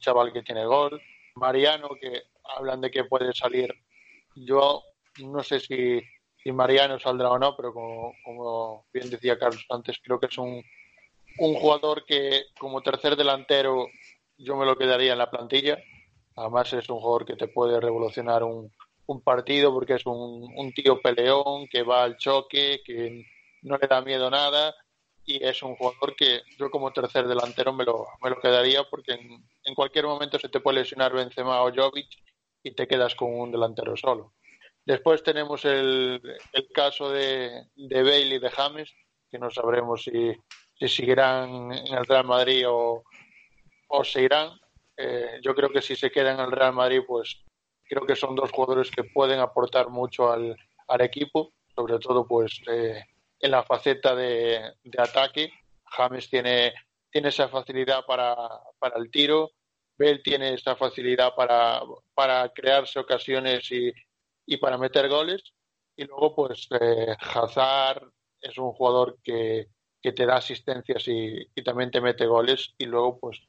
[0.00, 1.00] chaval que tiene gol.
[1.34, 2.22] Mariano, que
[2.56, 3.72] hablan de que puede salir.
[4.34, 4.82] Yo
[5.20, 6.02] no sé si
[6.42, 10.38] si Mariano saldrá o no, pero como, como, bien decía Carlos antes, creo que es
[10.38, 10.62] un,
[11.38, 13.86] un jugador que como tercer delantero
[14.38, 15.78] yo me lo quedaría en la plantilla.
[16.34, 18.72] Además es un jugador que te puede revolucionar un,
[19.06, 23.24] un partido porque es un, un, tío peleón que va al choque, que
[23.62, 24.74] no le da miedo nada
[25.24, 29.12] y es un jugador que yo como tercer delantero me lo, me lo quedaría porque
[29.12, 32.08] en, en cualquier momento se te puede lesionar Benzema o Jovic
[32.64, 34.32] y te quedas con un delantero solo.
[34.84, 36.20] Después tenemos el,
[36.52, 38.92] el caso de, de Bale y de James,
[39.30, 40.34] que no sabremos si,
[40.74, 43.04] si seguirán en el Real Madrid o,
[43.88, 44.50] o se irán.
[44.96, 47.44] Eh, yo creo que si se quedan en el Real Madrid, pues
[47.84, 50.56] creo que son dos jugadores que pueden aportar mucho al,
[50.88, 53.04] al equipo, sobre todo pues eh,
[53.38, 55.52] en la faceta de, de, ataque.
[55.84, 56.74] James tiene,
[57.10, 58.34] tiene esa facilidad para,
[58.78, 59.52] para el tiro,
[59.96, 61.82] Bale tiene esa facilidad para,
[62.14, 63.92] para crearse ocasiones y,
[64.46, 65.54] y para meter goles.
[65.96, 69.68] Y luego, pues, eh, Hazard es un jugador que,
[70.00, 72.74] que te da asistencias y, y, también te mete goles.
[72.78, 73.40] Y luego, pues,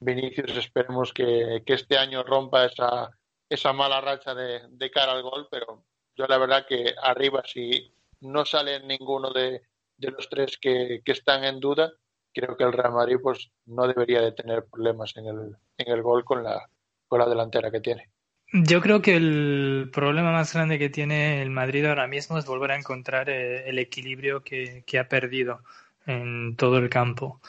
[0.00, 3.10] Vinicius, esperemos que, que este año rompa esa,
[3.48, 5.48] esa mala racha de, de, cara al gol.
[5.50, 5.84] Pero
[6.16, 9.62] yo, la verdad, que arriba, si no sale ninguno de,
[9.96, 11.92] de los tres que, que están en duda,
[12.34, 16.02] creo que el Real Madrid, pues, no debería de tener problemas en el, en el
[16.02, 16.68] gol con la,
[17.06, 18.11] con la delantera que tiene.
[18.54, 22.72] Yo creo que el problema más grande que tiene el Madrid ahora mismo es volver
[22.72, 25.62] a encontrar eh, el equilibrio que, que ha perdido
[26.06, 27.40] en todo el campo.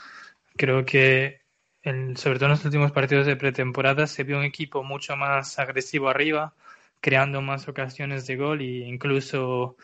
[0.55, 1.41] Creo que,
[2.15, 6.07] sobre todo en los últimos partidos de pretemporada, se vio un equipo mucho más agresivo
[6.07, 6.53] arriba,
[7.01, 9.75] creando más ocasiones de gol e incluso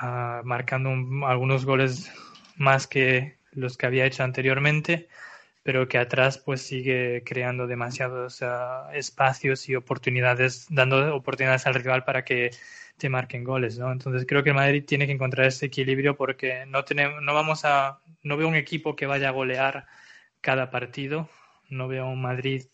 [0.00, 2.12] uh, marcando un, algunos goles
[2.56, 5.08] más que los que había hecho anteriormente
[5.64, 12.04] pero que atrás pues sigue creando demasiados uh, espacios y oportunidades, dando oportunidades al rival
[12.04, 12.50] para que
[12.98, 13.90] te marquen goles, ¿no?
[13.92, 17.64] Entonces creo que el Madrid tiene que encontrar ese equilibrio porque no tenemos, no vamos
[17.64, 19.86] a, no veo un equipo que vaya a golear
[20.40, 21.28] cada partido,
[21.70, 22.64] no veo un Madrid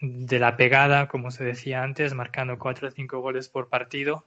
[0.00, 4.26] de la pegada, como se decía antes, marcando cuatro o cinco goles por partido.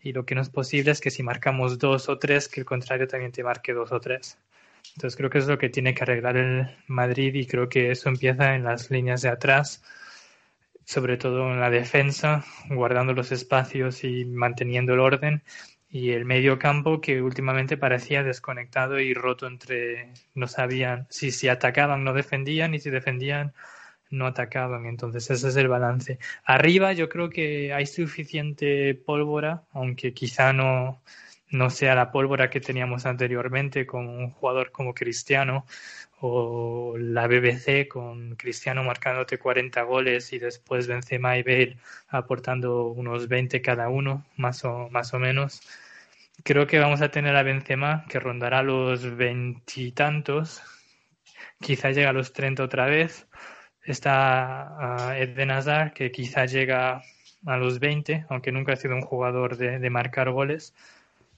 [0.00, 2.66] Y lo que no es posible es que si marcamos dos o tres, que el
[2.66, 4.38] contrario también te marque dos o tres.
[4.94, 8.08] Entonces creo que es lo que tiene que arreglar el Madrid y creo que eso
[8.08, 9.82] empieza en las líneas de atrás,
[10.84, 15.42] sobre todo en la defensa, guardando los espacios y manteniendo el orden.
[15.88, 21.48] Y el medio campo que últimamente parecía desconectado y roto entre no sabían si si
[21.48, 23.52] atacaban no defendían y si defendían
[24.12, 24.86] no atacaban.
[24.86, 26.18] Entonces ese es el balance.
[26.44, 31.02] Arriba yo creo que hay suficiente pólvora, aunque quizá no,
[31.52, 35.64] no sea la pólvora que teníamos anteriormente con un jugador como Cristiano
[36.20, 43.28] o la BBC con Cristiano marcándote 40 goles y después Benzema y Bale aportando unos
[43.28, 45.60] 20 cada uno, más o, más o menos.
[46.44, 50.62] Creo que vamos a tener a Benzema que rondará los veintitantos,
[51.60, 53.26] quizá llega a los 30 otra vez
[53.84, 57.02] Está uh, Eden Hazard, que quizá llega
[57.46, 60.74] a los 20, aunque nunca ha sido un jugador de, marcar goles.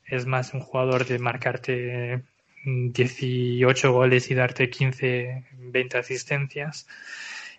[0.07, 2.23] Es más un jugador de marcarte
[2.65, 6.87] 18 goles y darte 15, 20 asistencias.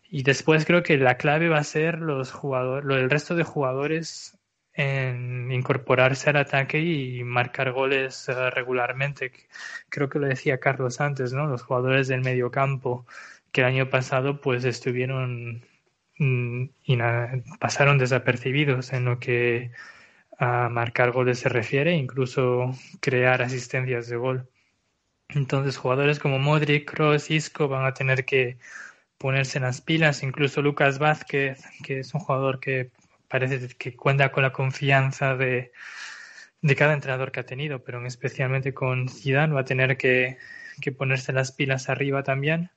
[0.09, 4.37] Y después creo que la clave va a ser los jugadores, el resto de jugadores
[4.73, 9.31] en incorporarse al ataque y marcar goles uh, regularmente.
[9.89, 11.47] Creo que lo decía Carlos antes, ¿no?
[11.47, 13.05] Los jugadores del medio campo
[13.51, 15.63] que el año pasado pues estuvieron
[16.17, 16.97] mm, y
[17.59, 19.71] pasaron desapercibidos en lo que
[20.37, 24.49] a marcar goles se refiere, incluso crear asistencias de gol.
[25.29, 28.57] Entonces jugadores como Modric, Kroos, Isco van a tener que
[29.17, 32.91] ponerse en las pilas, incluso Lucas Vázquez, que es un jugador que
[33.27, 35.71] parece que cuenta con la confianza de,
[36.61, 40.37] de cada entrenador que ha tenido, pero especialmente con Zidane va a tener que,
[40.81, 42.71] que ponerse las pilas arriba también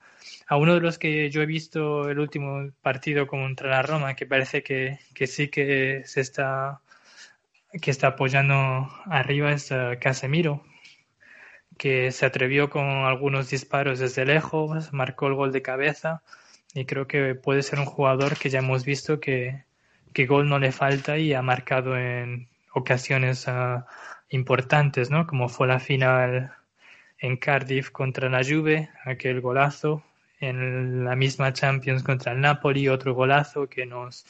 [0.47, 4.27] a uno de los que yo he visto el último partido contra la Roma, que
[4.27, 6.81] parece que, que sí que se está
[7.73, 10.63] que está apoyando arriba es eh, Casemiro,
[11.77, 16.23] que se atrevió con algunos disparos desde lejos, marcó el gol de cabeza
[16.75, 19.65] y creo que puede ser un jugador que ya hemos visto que,
[20.13, 23.85] que gol no le falta y ha marcado en ocasiones uh,
[24.31, 25.27] importantes, ¿no?
[25.27, 26.53] Como fue la final
[27.19, 30.03] en Cardiff contra la Juve, aquel golazo,
[30.41, 34.25] en la misma Champions contra el Napoli, otro golazo que nos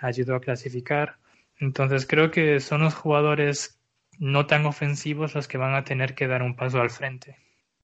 [0.00, 1.16] ayudó a clasificar.
[1.58, 3.80] Entonces creo que son los jugadores
[4.18, 7.36] no tan ofensivos los que van a tener que dar un paso al frente.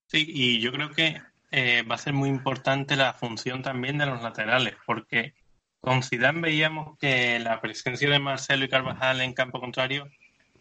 [0.06, 4.06] Sí, y yo creo que eh, va a ser muy importante la función también de
[4.06, 5.34] los laterales, porque
[5.80, 10.08] con Zidane veíamos que la presencia de Marcelo y Carvajal en campo contrario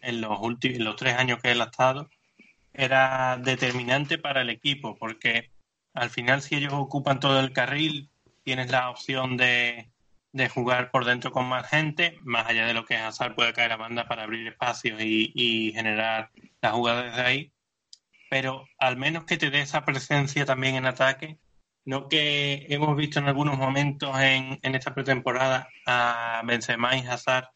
[0.00, 2.08] en los últimos los tres años que él ha estado
[2.72, 5.50] era determinante para el equipo, porque
[5.92, 8.08] al final si ellos ocupan todo el carril,
[8.44, 9.90] tienes la opción de,
[10.32, 13.72] de jugar por dentro con más gente, más allá de lo que Hazard puede caer
[13.72, 17.52] a banda para abrir espacios y, y generar la jugada desde ahí.
[18.30, 21.38] Pero al menos que te dé esa presencia también en ataque,
[21.84, 27.48] no que hemos visto en algunos momentos en, en esta pretemporada a Benzema y Hazard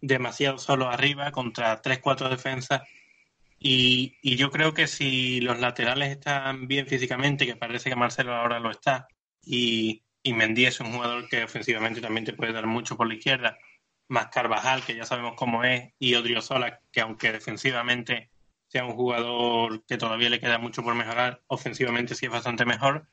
[0.00, 2.82] demasiado solo arriba contra 3-4 defensas
[3.64, 8.34] y, y, yo creo que si los laterales están bien físicamente, que parece que Marcelo
[8.34, 9.06] ahora lo está,
[9.44, 13.14] y, y Mendy es un jugador que ofensivamente también te puede dar mucho por la
[13.14, 13.58] izquierda,
[14.08, 18.30] más Carvajal, que ya sabemos cómo es, y Odriozola, que aunque defensivamente
[18.68, 23.06] sea un jugador que todavía le queda mucho por mejorar, ofensivamente sí es bastante mejor.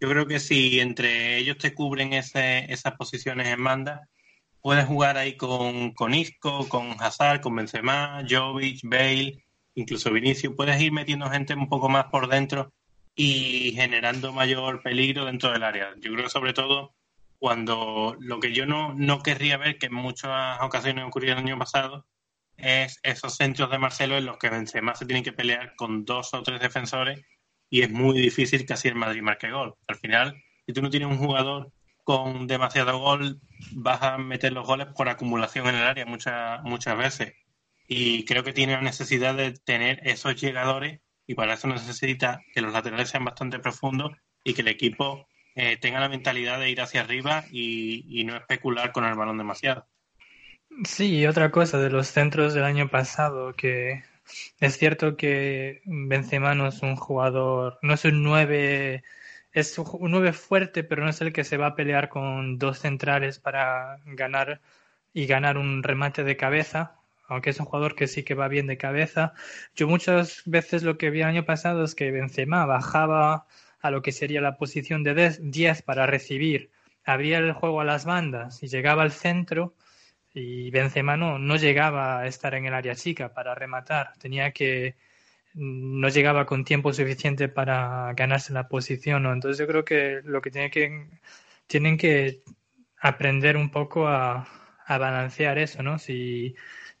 [0.00, 4.08] Yo creo que si entre ellos te cubren esas posiciones en banda,
[4.60, 10.80] puedes jugar ahí con, con Isco, con Hazard, con Benzema, Jovic, Bale, incluso Vinicius, puedes
[10.80, 12.72] ir metiendo gente un poco más por dentro
[13.16, 15.94] y generando mayor peligro dentro del área.
[15.96, 16.94] Yo creo que sobre todo
[17.38, 21.58] cuando lo que yo no, no querría ver, que en muchas ocasiones ocurrió el año
[21.58, 22.06] pasado,
[22.56, 26.32] es esos centros de Marcelo en los que Benzema se tienen que pelear con dos
[26.34, 27.20] o tres defensores
[27.70, 29.74] y es muy difícil que así el Madrid marque gol.
[29.88, 30.34] Al final,
[30.66, 31.72] si tú no tienes un jugador
[32.04, 33.40] con demasiado gol,
[33.72, 37.34] vas a meter los goles por acumulación en el área muchas muchas veces
[37.88, 42.60] y creo que tiene la necesidad de tener esos llegadores y para eso necesita que
[42.60, 44.12] los laterales sean bastante profundos
[44.44, 48.92] y que el equipo eh, tenga la mentalidad de ir hacia arriba y, no especular
[48.92, 49.86] con el balón demasiado.
[50.84, 54.04] Sí, y otra cosa de los centros del año pasado, que
[54.60, 59.02] es cierto que Benzema no es un jugador, no es un nueve,
[59.52, 62.80] es un nueve fuerte, pero no es el que se va a pelear con dos
[62.80, 64.60] centrales para ganar
[65.14, 68.66] y ganar un remate de cabeza, aunque es un jugador que sí que va bien
[68.66, 69.34] de cabeza.
[69.74, 73.46] Yo muchas veces lo que vi el año pasado es que Benzema bajaba
[73.80, 76.70] a lo que sería la posición de 10 para recibir
[77.06, 79.74] abría el juego a las bandas y llegaba al centro
[80.34, 84.96] y Benzema no, no llegaba a estar en el área chica para rematar, tenía que
[85.54, 89.26] no llegaba con tiempo suficiente para ganarse la posición.
[89.26, 91.08] Entonces yo creo que lo que que
[91.66, 92.42] tienen que
[93.00, 94.46] aprender un poco a,
[94.86, 95.98] a balancear eso, ¿no?
[95.98, 96.54] Si,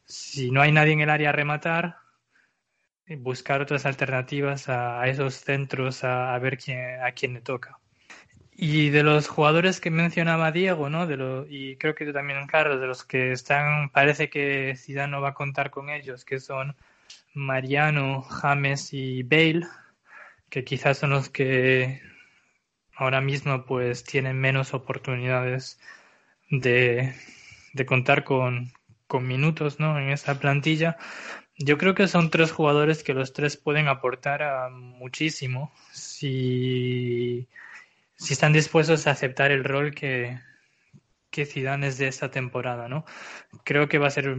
[0.06, 1.96] si no hay nadie en el área a rematar,
[3.18, 7.78] buscar otras alternativas a, esos centros a, ver quién, a quién le toca.
[8.52, 11.06] Y de los jugadores que mencionaba Diego, ¿no?
[11.06, 15.10] De lo, y creo que tú también, Carlos, de los que están, parece que Zidane
[15.12, 16.74] no va a contar con ellos, que son
[17.34, 19.66] Mariano, James y Bale,
[20.48, 22.00] que quizás son los que
[22.94, 25.78] ahora mismo pues tienen menos oportunidades
[26.50, 27.14] de,
[27.74, 28.72] de contar con,
[29.06, 29.98] con minutos ¿no?
[29.98, 30.96] en esta plantilla.
[31.58, 37.48] Yo creo que son tres jugadores que los tres pueden aportar a muchísimo si,
[38.16, 40.38] si están dispuestos a aceptar el rol que,
[41.30, 43.04] que Zidane es de esta temporada, ¿no?
[43.64, 44.36] Creo que va a ser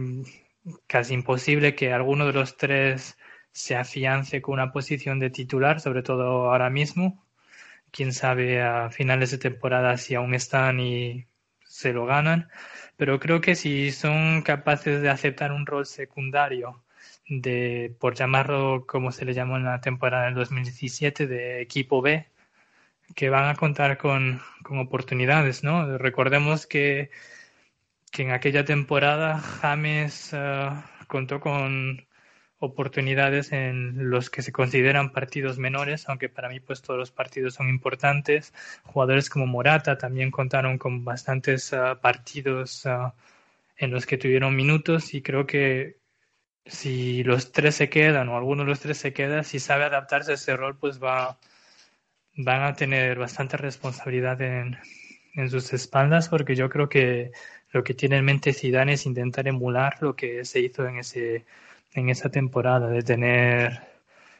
[0.86, 3.18] casi imposible que alguno de los tres
[3.52, 7.24] se afiance con una posición de titular, sobre todo ahora mismo.
[7.90, 11.26] Quién sabe a finales de temporada si aún están y
[11.64, 12.48] se lo ganan.
[12.98, 16.82] Pero creo que si son capaces de aceptar un rol secundario
[17.28, 22.26] de, por llamarlo como se le llamó en la temporada del 2017, de equipo B,
[23.14, 25.98] que van a contar con, con oportunidades, ¿no?
[25.98, 27.10] Recordemos que,
[28.12, 32.07] que en aquella temporada James uh, contó con
[32.60, 37.54] oportunidades en los que se consideran partidos menores, aunque para mí pues todos los partidos
[37.54, 38.52] son importantes.
[38.84, 43.12] Jugadores como Morata también contaron con bastantes uh, partidos uh,
[43.76, 45.98] en los que tuvieron minutos y creo que
[46.66, 50.32] si los tres se quedan o alguno de los tres se queda, si sabe adaptarse
[50.32, 51.38] a ese rol, pues va,
[52.36, 54.78] van a tener bastante responsabilidad en,
[55.34, 57.32] en sus espaldas, porque yo creo que
[57.70, 61.44] lo que tiene en mente Zidane es intentar emular lo que se hizo en ese
[61.94, 63.88] en esa temporada, de tener,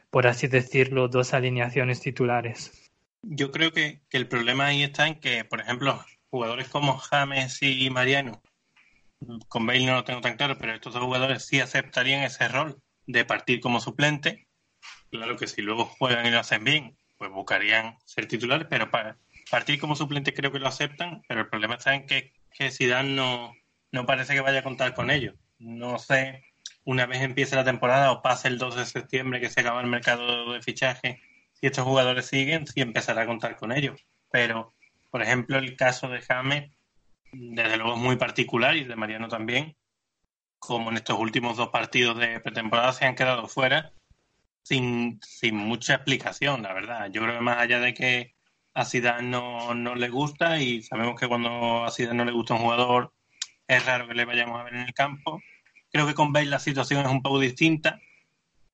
[0.09, 2.91] por así decirlo, dos alineaciones titulares.
[3.21, 7.61] Yo creo que, que el problema ahí está en que, por ejemplo, jugadores como James
[7.61, 8.41] y Mariano
[9.47, 12.81] con Bale no lo tengo tan claro, pero estos dos jugadores sí aceptarían ese rol
[13.05, 14.47] de partir como suplente.
[15.11, 19.17] Claro que si luego juegan y lo hacen bien, pues buscarían ser titulares, pero para
[19.51, 23.09] partir como suplente creo que lo aceptan, pero el problema está en que, que Zidane
[23.09, 23.53] no,
[23.91, 25.35] no parece que vaya a contar con ellos.
[25.57, 26.43] No sé,
[26.83, 29.87] una vez empiece la temporada o pase el 2 de septiembre que se acaba el
[29.87, 31.21] mercado de fichaje,
[31.53, 34.05] si estos jugadores siguen, sí empezará a contar con ellos.
[34.31, 34.73] Pero,
[35.09, 36.71] por ejemplo, el caso de James
[37.31, 39.75] desde luego es muy particular y de Mariano también,
[40.57, 43.93] como en estos últimos dos partidos de pretemporada se han quedado fuera
[44.63, 47.09] sin, sin mucha explicación, la verdad.
[47.11, 48.35] Yo creo que más allá de que
[48.73, 52.53] a Zidane no, no le gusta y sabemos que cuando a Zidane no le gusta
[52.53, 53.13] un jugador
[53.67, 55.41] es raro que le vayamos a ver en el campo.
[55.91, 57.99] Creo que con Bale la situación es un poco distinta.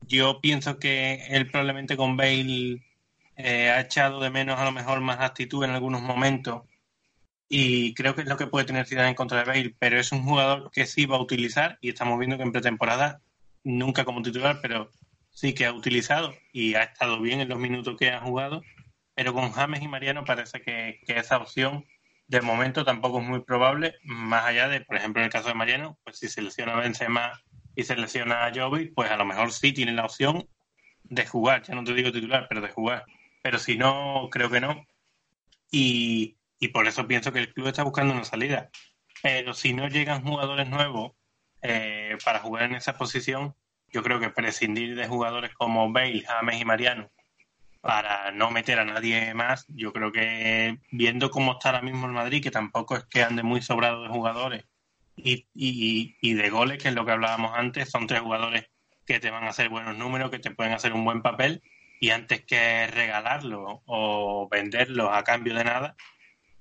[0.02, 2.84] Yo pienso que él probablemente con Bale
[3.38, 6.64] eh, ha echado de menos a lo mejor más actitud en algunos momentos
[7.48, 10.12] y creo que es lo que puede tener Zidane en contra de Bale, pero es
[10.12, 13.22] un jugador que sí va a utilizar y estamos viendo que en pretemporada
[13.64, 14.90] nunca como titular, pero
[15.32, 18.62] sí que ha utilizado y ha estado bien en los minutos que ha jugado,
[19.14, 21.86] pero con James y Mariano parece que, esa opción
[22.28, 25.54] de momento tampoco es muy probable, más allá de, por ejemplo, en el caso de
[25.54, 27.42] Mariano, pues si selecciona a Benzema
[27.76, 30.48] y selecciona a Jovi, pues a lo mejor sí tiene la opción
[31.04, 33.06] de jugar, ya no te digo titular, pero de jugar.
[33.44, 34.88] Pero si no, creo que no.
[35.70, 38.70] Y, y por eso pienso que el club está buscando una salida.
[39.22, 41.12] Pero si no llegan jugadores nuevos
[41.62, 43.56] eh, para jugar en esa posición,
[43.90, 47.12] yo creo que prescindir de jugadores como Bale, James y Mariano
[47.86, 52.14] para no meter a nadie más, yo creo que viendo cómo está ahora mismo el
[52.14, 54.66] Madrid, que tampoco es que ande muy sobrado de jugadores
[55.16, 58.66] y, y, y de goles, que es lo que hablábamos antes, son tres jugadores
[59.06, 61.62] que te van a hacer buenos números, que te pueden hacer un buen papel,
[62.00, 65.96] y antes que regalarlo o venderlo a cambio de nada,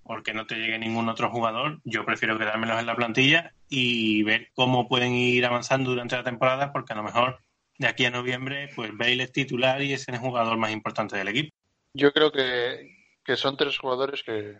[0.02, 4.50] porque no te llegue ningún otro jugador, yo prefiero quedármelos en la plantilla y ver
[4.54, 7.40] cómo pueden ir avanzando durante la temporada, porque a lo mejor
[7.78, 11.28] de aquí a noviembre, pues Bale es titular y es el jugador más importante del
[11.28, 11.54] equipo.
[11.92, 12.88] Yo creo que,
[13.36, 14.58] son tres jugadores que,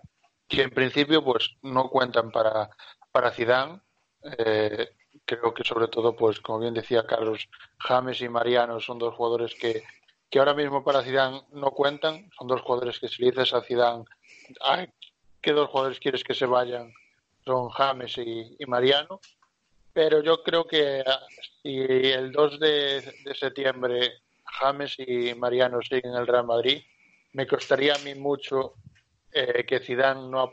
[0.48, 2.70] que, en principio pues no cuentan para,
[3.12, 3.80] para Zidane.
[4.38, 4.88] Eh,
[5.24, 7.48] creo que sobre todo, pues como bien decía Carlos,
[7.78, 9.82] James y Mariano son dos jugadores que,
[10.30, 12.30] que ahora mismo para Zidane no cuentan.
[12.38, 14.04] Son dos jugadores que si le dices a Zidane
[15.40, 16.92] qué dos jugadores quieres que se vayan
[17.44, 19.20] son James y, Mariano.
[19.94, 21.20] Pero yo creo que ah,
[21.62, 24.12] si el 2 de, septiembre
[24.44, 26.82] James y Mariano siguen en el Real Madrid,
[27.32, 28.74] me costaría a mí mucho
[29.32, 30.52] eh, que Zidane no,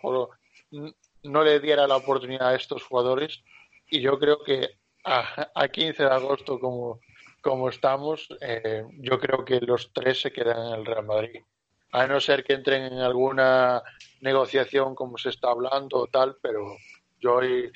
[1.23, 3.43] no le diera la oportunidad a estos jugadores
[3.89, 4.69] y yo creo que
[5.03, 6.99] a, 15 de agosto como,
[7.41, 11.41] como estamos, eh, yo creo que los tres se quedan en el Real Madrid.
[11.91, 13.81] A no ser que entren en alguna
[14.21, 16.77] negociación como se está hablando o tal, pero
[17.19, 17.71] yo hoy,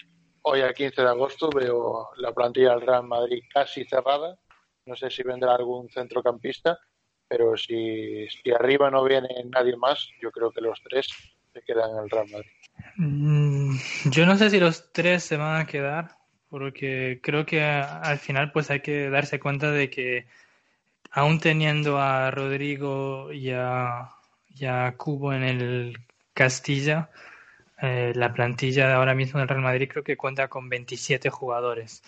[0.47, 4.37] hoy a 15 de agosto veo la plantilla del Real Madrid casi cerrada.
[4.85, 6.79] No sé si vendrá algún centrocampista,
[7.27, 8.27] pero si,
[8.57, 11.07] arriba no viene nadie más, yo creo que los tres
[11.51, 12.51] se quedan en el Real Madrid.
[12.97, 13.75] Mm,
[14.11, 16.11] yo no sé si los tres se van a quedar,
[16.49, 20.27] porque creo que al final pues hay que darse cuenta de que
[21.11, 24.11] aún teniendo a Rodrigo y a,
[24.97, 25.97] Cubo en el
[26.33, 27.09] Castilla,
[27.86, 32.03] eh, la plantilla de ahora mismo del Real Madrid creo que cuenta con 27 jugadores.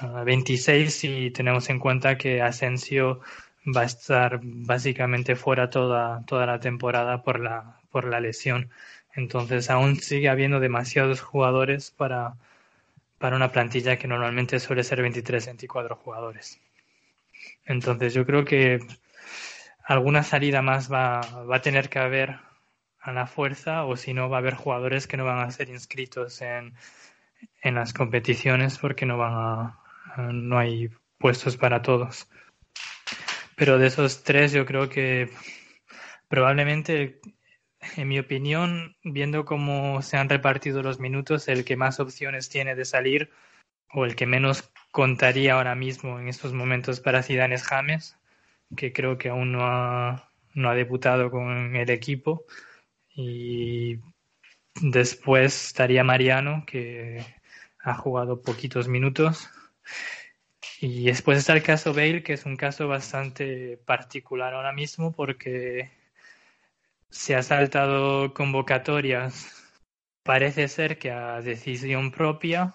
[0.00, 3.20] 26 ah, si tenemos en cuenta que Asensio
[3.64, 8.70] va a estar básicamente fuera toda, toda la temporada por la, por la lesión.
[9.14, 12.34] Entonces aún sigue habiendo demasiados jugadores para,
[13.18, 16.60] para una plantilla que normalmente suele ser 23-24 jugadores.
[17.64, 18.80] Entonces yo creo que
[19.84, 22.38] alguna salida más va, va a tener que haber
[23.04, 25.68] a la fuerza o si no va a haber jugadores que no van a ser
[25.68, 26.74] inscritos en,
[27.62, 32.28] en las competiciones porque no van a, no hay puestos para todos.
[33.56, 35.30] Pero de esos tres yo creo que
[36.28, 37.20] probablemente
[37.96, 42.74] en mi opinión, viendo cómo se han repartido los minutos, el que más opciones tiene
[42.74, 43.30] de salir
[43.92, 48.16] o el que menos contaría ahora mismo en estos momentos para Zidane es James,
[48.76, 52.44] que creo que aún no ha, no ha debutado con el equipo.
[53.14, 54.00] Y
[54.80, 57.24] después estaría Mariano, que
[57.82, 59.48] ha jugado poquitos minutos.
[60.80, 65.90] Y después está el caso Bale, que es un caso bastante particular ahora mismo porque
[67.10, 69.62] se ha saltado convocatorias.
[70.24, 72.74] Parece ser que a decisión propia,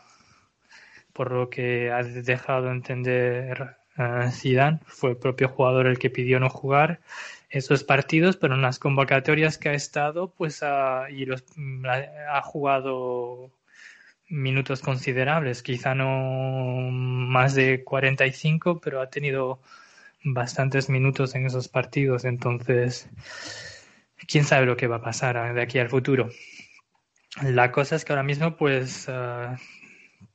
[1.13, 6.39] por lo que ha dejado entender uh, Zidane, fue el propio jugador el que pidió
[6.39, 7.01] no jugar
[7.49, 11.43] esos partidos, pero en las convocatorias que ha estado, pues ha, y los,
[12.31, 13.51] ha jugado
[14.29, 19.61] minutos considerables, quizá no más de 45, pero ha tenido
[20.23, 23.09] bastantes minutos en esos partidos, entonces
[24.27, 26.29] quién sabe lo que va a pasar de aquí al futuro.
[27.43, 29.55] La cosa es que ahora mismo, pues, uh,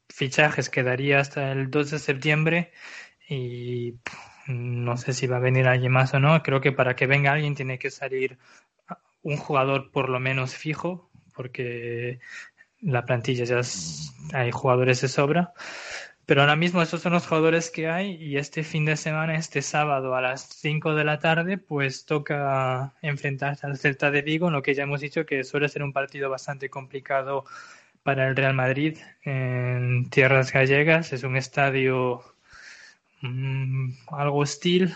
[0.09, 0.71] fichajes.
[0.71, 2.73] Quedaría hasta el 2 de septiembre
[3.29, 3.95] y
[4.47, 6.43] no sé si va a venir alguien más o no.
[6.43, 8.39] Creo que para que venga alguien tiene que salir
[9.23, 12.21] un jugador por lo menos fijo, porque
[12.81, 13.61] la plantilla ya
[14.33, 15.53] hay jugadores de sobra.
[16.27, 19.61] Pero ahora mismo esos son los jugadores que hay y este fin de semana, este
[19.61, 24.55] sábado a las 5 de la tarde, pues toca enfrentarse al Celta de Vigo, en
[24.55, 27.45] lo que ya hemos dicho que suele ser un partido bastante complicado
[28.03, 31.13] para el Real Madrid en tierras gallegas.
[31.13, 32.25] Es un estadio
[33.29, 34.93] mm, algo hostil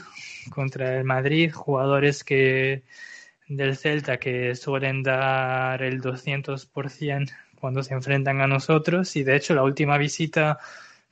[0.51, 2.83] contra el Madrid, jugadores que
[3.49, 9.17] del Celta que suelen dar el 200% cuando se enfrentan a nosotros.
[9.17, 10.59] Y de hecho la última visita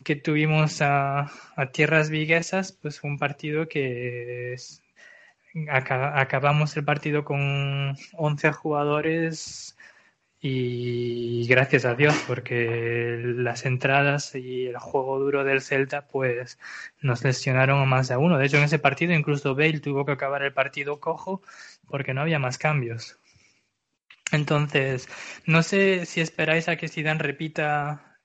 [0.05, 1.31] que tuvimos a,
[1.73, 4.57] Tierras Viguesas, pues fue un partido que
[5.69, 9.77] acabamos el partido con 11 jugadores
[10.41, 16.59] y gracias a Dios porque las entradas y el juego duro del Celta pues
[17.01, 18.39] nos lesionaron a más de uno.
[18.39, 21.43] De hecho en ese partido incluso Bale tuvo que acabar el partido cojo
[21.89, 23.19] porque no había más cambios.
[24.33, 25.09] Entonces,
[25.47, 28.19] no sé si esperáis a que Zidane repita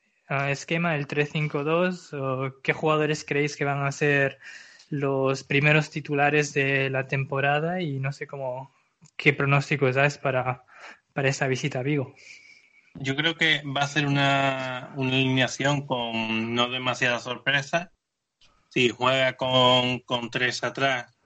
[0.49, 4.39] esquema, el 3-5-2, o qué jugadores creéis que van a ser
[4.89, 8.71] los primeros titulares de la temporada y no sé cómo,
[9.17, 10.63] qué pronósticos dais para,
[11.13, 12.13] para esa visita a Vigo.
[12.95, 17.91] Yo creo que va a ser una, una alineación con no demasiada sorpresa.
[18.69, 21.17] Si juega con, con tres atrás,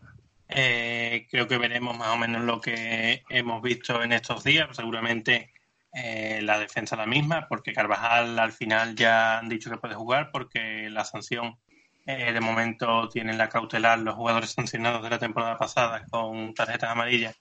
[0.48, 4.76] eh, creo que veremos más o menos lo que hemos visto en estos días.
[4.76, 5.52] Seguramente
[5.94, 10.30] eh, la defensa la misma, porque Carvajal al final ya han dicho que puede jugar,
[10.32, 11.58] porque la sanción
[12.06, 16.92] eh, de momento tienen la cautelar los jugadores sancionados de la temporada pasada con tarjetas
[16.92, 17.36] amarillas.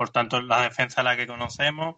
[0.00, 1.96] Por tanto, la defensa la que conocemos.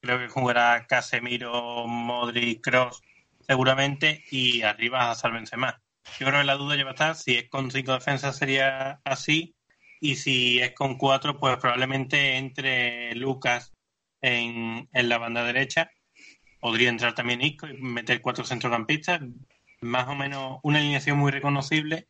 [0.00, 3.00] Creo que jugará Casemiro, Modri, Cross
[3.46, 5.76] seguramente y arriba a Salvense más.
[6.18, 9.54] Yo creo que la duda lleva a estar si es con cinco defensas sería así
[10.00, 13.72] y si es con cuatro pues probablemente entre Lucas
[14.20, 15.92] en, la banda derecha.
[16.58, 19.20] Podría entrar también Isco y meter cuatro centrocampistas.
[19.80, 22.08] Más o menos una alineación muy reconocible.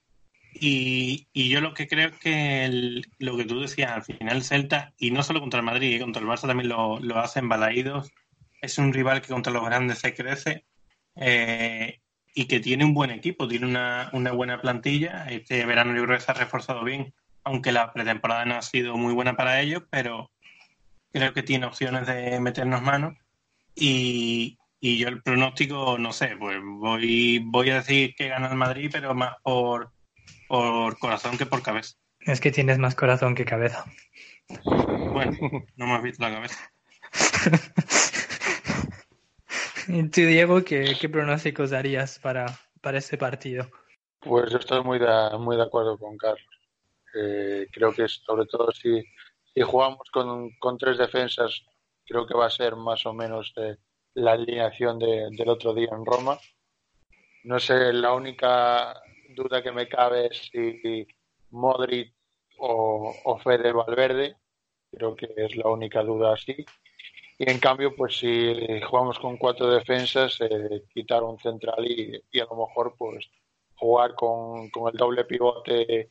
[0.55, 5.11] Y, yo lo que creo es que lo que tú decías, al final Celta, y
[5.11, 8.13] no solo contra el Madrid, contra el Barça también lo, lo hacen balaídos,
[8.63, 10.65] es un rival que contra los grandes se crece
[11.17, 12.01] eh,
[12.35, 15.27] y que tiene un buen equipo, tiene una, una buena plantilla.
[15.29, 18.97] Este verano yo creo que se ha reforzado bien, aunque la pretemporada no ha sido
[18.97, 20.31] muy buena para ellos, pero
[21.13, 23.15] creo que tiene opciones de meternos manos.
[23.75, 28.57] Y, y yo el pronóstico, no sé, pues voy, voy a decir que gana el
[28.57, 29.93] Madrid, pero más por,
[30.49, 31.97] por corazón que por cabeza.
[32.21, 33.85] Es que tienes más corazón que cabeza.
[35.13, 35.37] Bueno,
[35.77, 36.73] no me has visto la cabeza.
[39.89, 42.47] ¿Y tú, Diego, qué, qué pronósticos darías para,
[42.81, 43.71] para este partido?
[44.21, 45.07] Pues yo estoy muy de,
[45.39, 46.49] muy de acuerdo con Carlos.
[47.15, 49.03] Eh, creo que sobre todo si,
[49.55, 51.63] si jugamos con, con, tres defensas,
[52.07, 53.77] creo que va a ser más o menos de
[54.15, 56.39] la alineación de, del otro día en Roma.
[57.45, 58.95] No sé, la única
[59.35, 61.07] duda que me cabe si
[61.51, 62.15] Modric
[62.59, 64.37] o, o Fede Valverde.
[64.91, 66.65] Creo que es la única duda así.
[67.39, 72.45] Y en cambio, pues si jugamos con cuatro defensas, eh, quitar un central y, a
[72.45, 73.29] lo mejor pues
[73.77, 76.11] jugar con, con el doble pivote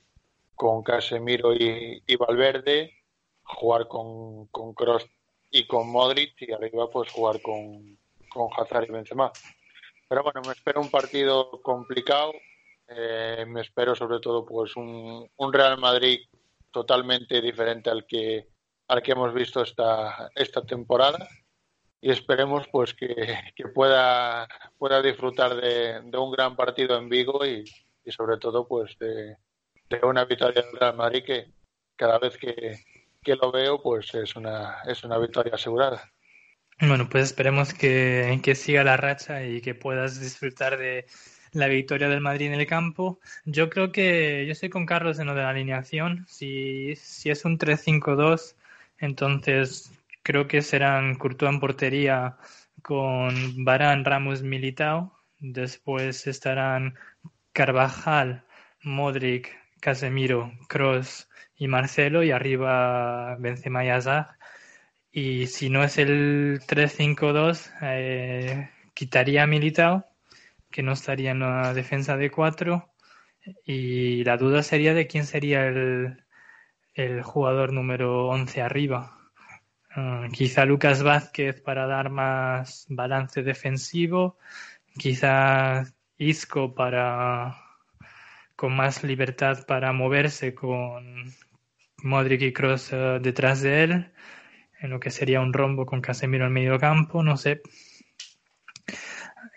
[0.55, 2.91] con Casemiro y, y Valverde,
[3.43, 5.07] jugar con, con Kroos
[5.49, 7.97] y con Modric y arriba pues jugar con,
[8.29, 9.31] con Hazard y Benzema.
[10.09, 12.33] Pero bueno, me espero un partido complicado,
[12.87, 16.19] eh, me espero sobre todo pues un, un Real Madrid
[16.71, 18.47] totalmente diferente al que
[18.87, 21.27] al que hemos visto esta, esta temporada
[22.01, 23.15] y esperemos pues que,
[23.55, 27.63] que pueda, pueda disfrutar de, un gran partido en Vigo y,
[28.03, 29.37] y sobre todo pues de,
[29.89, 31.47] de, una victoria del Real Madrid que
[31.95, 32.77] cada vez que,
[33.21, 36.11] que, lo veo pues es una, es una victoria asegurada.
[36.81, 41.05] Bueno, pues esperemos que, que siga la racha y que puedas disfrutar de
[41.53, 43.19] la victoria del Madrid en el campo.
[43.45, 46.25] Yo creo que yo estoy con Carlos en lo de la alineación.
[46.27, 48.55] Si, si es un 3-5-2,
[49.03, 49.91] entonces,
[50.23, 52.37] creo que serán Courtois en portería
[52.81, 55.19] con Barán, Ramos, Militao.
[55.39, 56.95] Después estarán
[57.51, 58.45] Carvajal,
[58.83, 59.49] Modric,
[59.81, 62.23] Casemiro, Cross y Marcelo.
[62.23, 64.37] Y arriba Benzema y.
[65.11, 70.05] Y si no es el 3-5-2, eh, quitaría Militao,
[70.73, 72.93] que no estaría en la defensa de cuatro.
[73.65, 76.23] Y la duda sería de quién sería el,
[76.93, 79.17] el jugador número 11 arriba.
[79.95, 84.39] Uh, quizá Lucas Vázquez para dar más balance defensivo,
[84.97, 85.83] quizá
[86.17, 87.55] Isco para
[88.55, 91.31] con más libertad para moverse con
[91.97, 94.11] Modric y Cross uh, detrás de él,
[94.79, 97.61] en lo que sería un rombo con Casemiro en medio campo, no sé.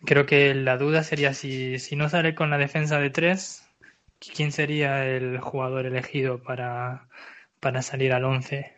[0.07, 3.69] Creo que la duda sería si, si no sale con la defensa de tres,
[4.21, 7.09] ¿quién sería el jugador elegido para,
[7.59, 8.73] para salir al 11?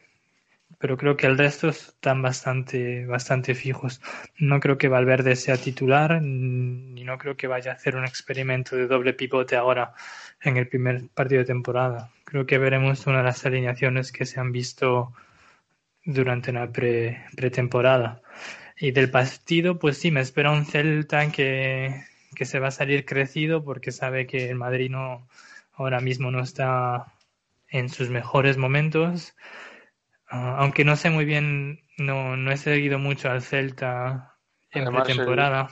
[0.79, 4.01] Pero creo que el resto están bastante, bastante fijos.
[4.39, 8.76] No creo que Valverde sea titular, ni no creo que vaya a hacer un experimento
[8.76, 9.93] de doble pivote ahora
[10.41, 12.11] en el primer partido de temporada.
[12.24, 15.12] Creo que veremos una de las alineaciones que se han visto
[16.05, 18.22] durante la pre, pretemporada.
[18.81, 22.05] Y del partido, pues sí, me espera un Celta que,
[22.35, 25.26] que se va a salir crecido porque sabe que el Madrid no,
[25.72, 27.12] ahora mismo no está
[27.68, 29.35] en sus mejores momentos.
[30.31, 34.37] Uh, aunque no sé muy bien, no, no he seguido mucho al Celta
[34.70, 35.68] en Además, pretemporada.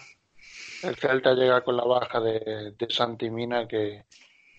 [0.82, 4.04] El, el, Celta llega con la baja de, de Santimina, que,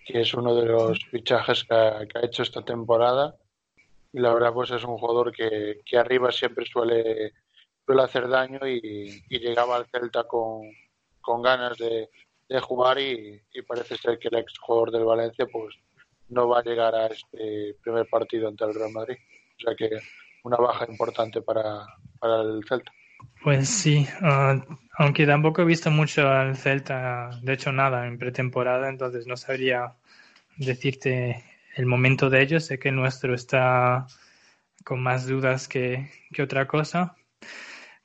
[0.06, 3.36] que es uno de los fichajes que ha, que ha, hecho esta temporada.
[4.14, 7.34] Y la verdad, pues es un jugador que, que arriba siempre suele,
[7.88, 10.62] suele hacer daño y, llegaba al Celta con,
[11.22, 12.10] con ganas de,
[12.62, 15.74] jugar y, y, parece ser que el ex jugador del Valencia pues
[16.30, 19.16] no va a llegar a este primer partido ante el Real Madrid.
[19.58, 19.90] O sea que
[20.44, 21.86] una baja importante para,
[22.20, 22.92] para el Celta.
[23.42, 24.62] Pues sí, uh,
[24.98, 29.94] aunque tampoco he visto mucho al Celta, de hecho nada en pretemporada, entonces no sabría
[30.58, 31.44] decirte
[31.76, 32.66] el momento de ellos.
[32.66, 34.08] Sé que el nuestro está
[34.84, 37.16] con más dudas que, que otra cosa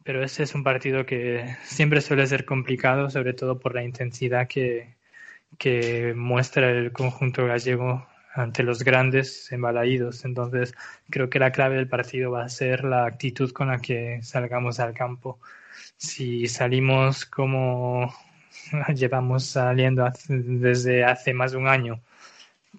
[0.04, 4.48] pero ese es un partido que siempre suele ser complicado, sobre todo por la intensidad
[4.48, 4.94] que,
[5.58, 10.24] que muestra el conjunto gallego ante los grandes embalaídos.
[10.24, 10.74] Entonces,
[11.10, 14.80] creo que la clave del partido va a ser la actitud con la que salgamos
[14.80, 15.38] al campo.
[15.96, 18.12] Si salimos como
[18.94, 22.00] llevamos saliendo desde hace más de un año,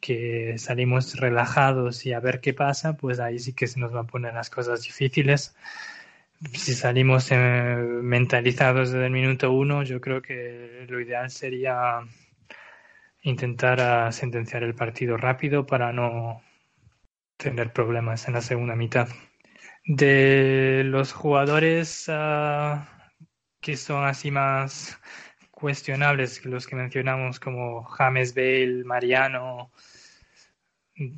[0.02, 4.06] que salimos relajados y a ver qué pasa, pues ahí sí que se nos van
[4.06, 5.56] a poner las cosas difíciles
[6.52, 12.02] si salimos eh, mentalizados desde el minuto uno, yo creo que lo ideal sería
[13.22, 16.42] intentar sentenciar el partido rápido para no
[17.38, 19.08] tener problemas en la segunda mitad.
[19.86, 22.80] De los jugadores uh,
[23.60, 25.00] que son así más
[25.52, 29.72] cuestionables los que mencionamos como James Bale, Mariano.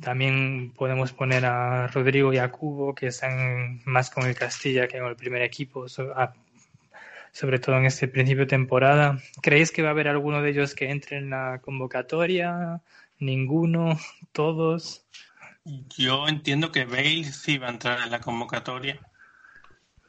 [0.00, 4.98] También podemos poner a Rodrigo y a Cubo, que están más con el Castilla que
[4.98, 9.18] con el primer equipo, sobre todo en este principio de temporada.
[9.42, 12.80] ¿Creéis que va a haber alguno de ellos que entre en la convocatoria?
[13.18, 13.98] ¿Ninguno?
[14.32, 15.06] ¿Todos?
[15.98, 18.98] Yo entiendo que Bale sí va a entrar en la convocatoria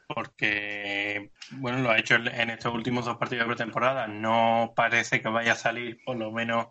[0.06, 4.06] porque, bueno, lo ha hecho en estos últimos dos partidos de pretemporada.
[4.06, 6.68] No parece que vaya a salir, por lo menos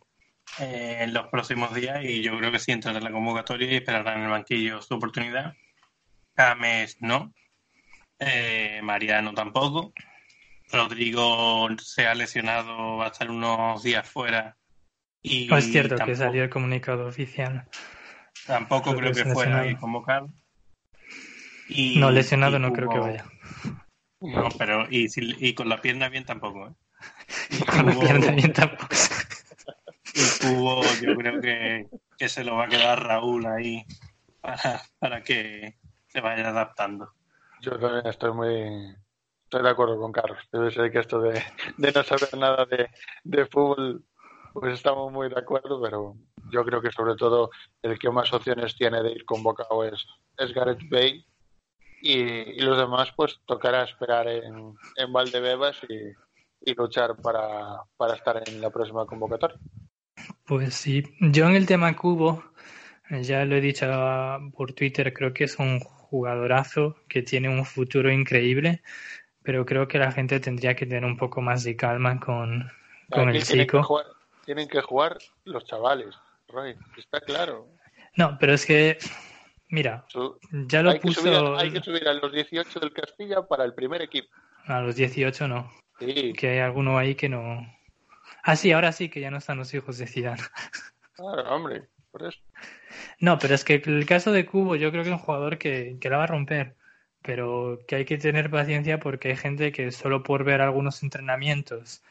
[0.59, 3.75] eh, en los próximos días, y yo creo que sí entrará en la convocatoria y
[3.75, 5.55] esperará en el banquillo su oportunidad.
[6.35, 7.33] James no.
[8.19, 9.93] Eh, Mariano tampoco.
[10.71, 14.57] Rodrigo se ha lesionado, va a estar unos días fuera.
[15.21, 17.67] Y es cierto que salió el comunicado oficial.
[18.45, 20.29] Tampoco creo, que, fuera convocado
[21.69, 23.25] no, lesionado no creo que vaya.
[24.21, 26.67] No, pero y, y con la pierna bien tampoco.
[26.67, 26.73] ¿eh?
[27.71, 28.87] con la pierna bien tampoco.
[30.17, 31.87] Y Cubo yo creo que,
[32.17, 33.85] que, se lo va a quedar Raúl ahí
[34.41, 37.13] para, para que se vaya adaptando.
[37.61, 38.95] Yo también estoy muy
[39.43, 40.39] estoy de acuerdo con Carlos.
[40.51, 41.41] Debe ser que esto de,
[41.77, 42.89] de no saber nada de,
[43.23, 44.03] de fútbol,
[44.53, 46.15] pues estamos muy de acuerdo, pero
[46.51, 47.51] yo creo que sobre todo
[47.83, 50.03] el que más opciones tiene de ir convocado es,
[50.37, 51.25] es Gareth Bale
[52.01, 58.41] y, los demás pues tocará esperar en, en Valdebebas y, y luchar para, para estar
[58.47, 59.57] en la próxima convocatoria.
[60.45, 62.43] Pues sí, yo en el tema Cubo,
[63.09, 63.85] ya lo he dicho
[64.55, 68.81] por Twitter, creo que es un jugadorazo que tiene un futuro increíble,
[69.43, 72.69] pero creo que la gente tendría que tener un poco más de calma con,
[73.09, 74.03] con el chico.
[74.45, 76.15] tienen que jugar los chavales,
[76.47, 77.67] Roy, está claro.
[78.15, 78.97] No, pero es que
[79.69, 80.05] Mira,
[80.51, 81.23] ya lo hay puso.
[81.23, 84.29] Que subir, hay que subir a los 18 del Castilla para el primer equipo.
[84.65, 85.69] A los 18 no.
[85.99, 86.33] Sí.
[86.33, 87.67] Que hay alguno ahí que no.
[88.47, 90.41] Ah, sí, ahora sí que ya no están los hijos de Zidane.
[91.15, 92.39] Claro, hombre, por eso.
[93.19, 95.97] No, pero es que el caso de Cubo yo creo que es un jugador que,
[95.99, 96.75] que la va a romper,
[97.21, 102.01] pero que hay que tener paciencia porque hay gente que solo por ver algunos entrenamientos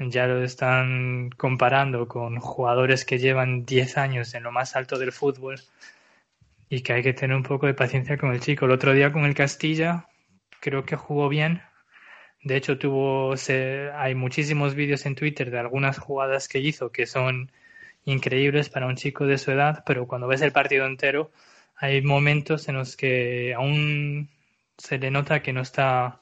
[0.00, 5.12] ya lo están comparando con jugadores que llevan 10 años en lo más alto del
[5.12, 5.60] fútbol
[6.68, 8.64] y que hay que tener un poco de paciencia con el chico.
[8.64, 10.08] El otro día con el Castilla
[10.60, 11.62] creo que jugó bien.
[12.42, 13.34] De hecho, tuvo
[13.94, 17.52] hay muchísimos vídeos en Twitter de algunas jugadas que hizo que son
[18.04, 21.30] increíbles para un chico de su edad, pero cuando ves el partido entero
[21.76, 24.28] hay momentos en los que aún
[24.76, 26.20] se le nota que no está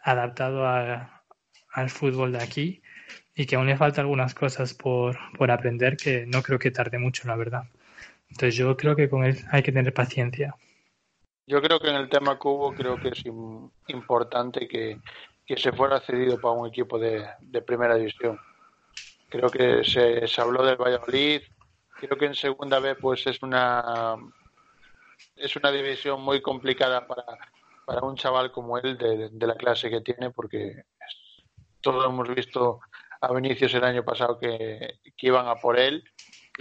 [0.00, 2.82] adaptado al fútbol de aquí
[3.34, 6.98] y que aún le falta algunas cosas por, por aprender que no creo que tarde
[6.98, 7.64] mucho, la verdad.
[8.28, 10.54] Entonces yo creo que con él hay que tener paciencia.
[11.46, 13.22] Yo creo que en el tema Cubo creo que es
[13.88, 14.98] importante que,
[15.46, 17.26] se fuera cedido para un equipo de,
[17.66, 18.38] primera división.
[19.28, 21.42] Creo que se, habló del Valladolid.
[21.98, 24.16] Creo que en segunda vez pues es una
[25.36, 27.24] es una división muy complicada para,
[27.86, 30.84] para un chaval como él de, de la clase que tiene porque
[31.80, 32.80] todos hemos visto
[33.20, 36.04] a Vinicius el año pasado que, que iban a por él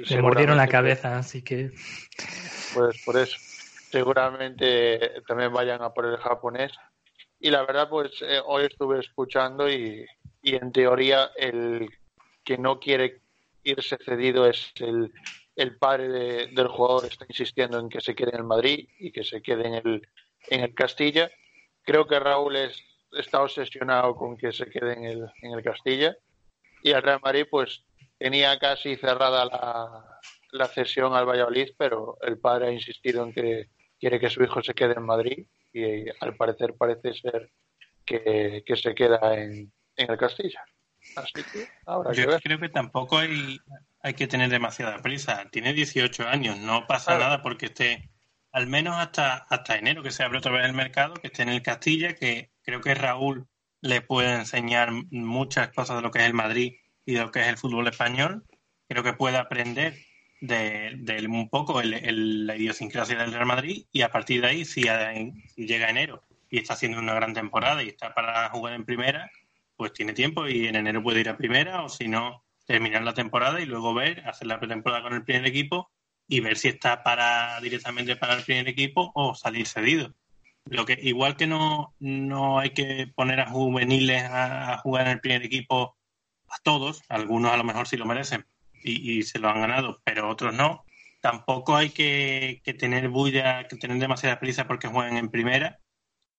[0.05, 1.71] se mordieron la cabeza, así que.
[2.73, 3.37] Pues por eso.
[3.91, 6.71] Seguramente también vayan a por el japonés.
[7.43, 10.05] Y la verdad, pues eh, hoy estuve escuchando y,
[10.43, 11.89] y en teoría el
[12.43, 13.21] que no quiere
[13.63, 15.11] irse cedido es el,
[15.55, 19.23] el padre del jugador está insistiendo en que se quede en el Madrid y que
[19.23, 20.07] se quede en el,
[20.49, 21.31] en el Castilla.
[21.81, 22.79] Creo que Raúl es,
[23.11, 26.15] está obsesionado con que se quede en el, en el Castilla.
[26.83, 27.83] Y el Real Madrid, pues
[28.19, 30.19] tenía casi cerrada la,
[30.51, 33.69] la cesión al Valladolid, pero el padre ha insistido en que
[33.99, 37.51] quiere que su hijo se quede en Madrid y al parecer parece ser
[38.05, 40.63] que, se queda en, en el Castilla.
[41.15, 43.59] Así que ahora Yo creo que tampoco hay,
[44.01, 45.47] hay que tener demasiada prisa.
[45.51, 48.09] Tiene 18 años, no pasa nada porque esté,
[48.51, 51.49] al menos hasta, hasta enero, que se abre otra vez el mercado, que esté en
[51.49, 53.47] el Castilla, que creo que Raúl
[53.81, 57.41] le puede enseñar muchas cosas de lo que es el Madrid y de lo que
[57.41, 58.43] es el fútbol español.
[58.87, 59.95] Creo que puede aprender
[60.41, 64.81] de, un poco el, la idiosincrasia del Real Madrid y a partir de ahí, si,
[64.81, 69.31] llega enero y está haciendo una gran temporada y está para jugar en primera,
[69.77, 73.13] pues tiene tiempo y en enero puede ir a primera o si no, terminar la
[73.13, 75.91] temporada y luego ver, hacer la pretemporada con el primer equipo
[76.27, 80.13] y ver si está para directamente para el primer equipo o salir cedido.
[80.65, 85.19] Lo que igual que no, no hay que poner a juveniles a jugar en el
[85.19, 85.97] primer equipo
[86.49, 88.45] a todos, algunos a lo mejor sí lo merecen
[88.83, 90.85] y, se lo han ganado, pero otros no.
[91.21, 95.79] Tampoco hay que, tener bulla, que tener demasiada prisa porque jueguen en primera,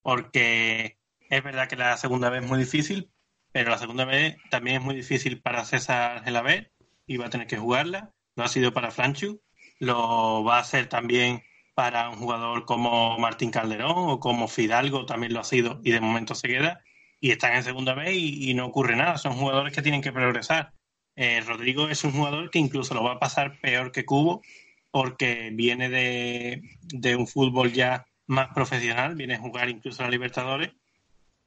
[0.03, 0.99] porque
[1.31, 3.11] Es verdad que la segunda vez es muy difícil,
[3.53, 6.71] pero la segunda vez también es muy difícil para César Gelabert
[7.07, 8.13] y va a tener que jugarla.
[8.37, 9.41] Lo ha sido para Franchu,
[9.79, 11.43] lo va a hacer también
[11.75, 16.01] para un jugador como Martín Calderón o como Fidalgo, también lo ha sido y de
[16.01, 16.83] momento se queda.
[17.21, 19.17] Y están en segunda vez y, no ocurre nada.
[19.17, 20.73] Son jugadores que tienen que progresar.
[21.17, 24.43] Eh, Rodrigo es un jugador que incluso lo va a pasar peor que Cubo
[24.91, 30.73] porque viene de, de un fútbol ya más profesional, viene a jugar incluso a Libertadores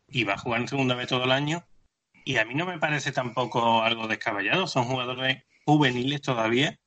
[0.07, 1.65] y va a jugar en segunda vez todo el año.
[2.23, 4.67] Y a mí no me parece tampoco algo descabellado.
[4.67, 6.79] Son jugadores juveniles todavía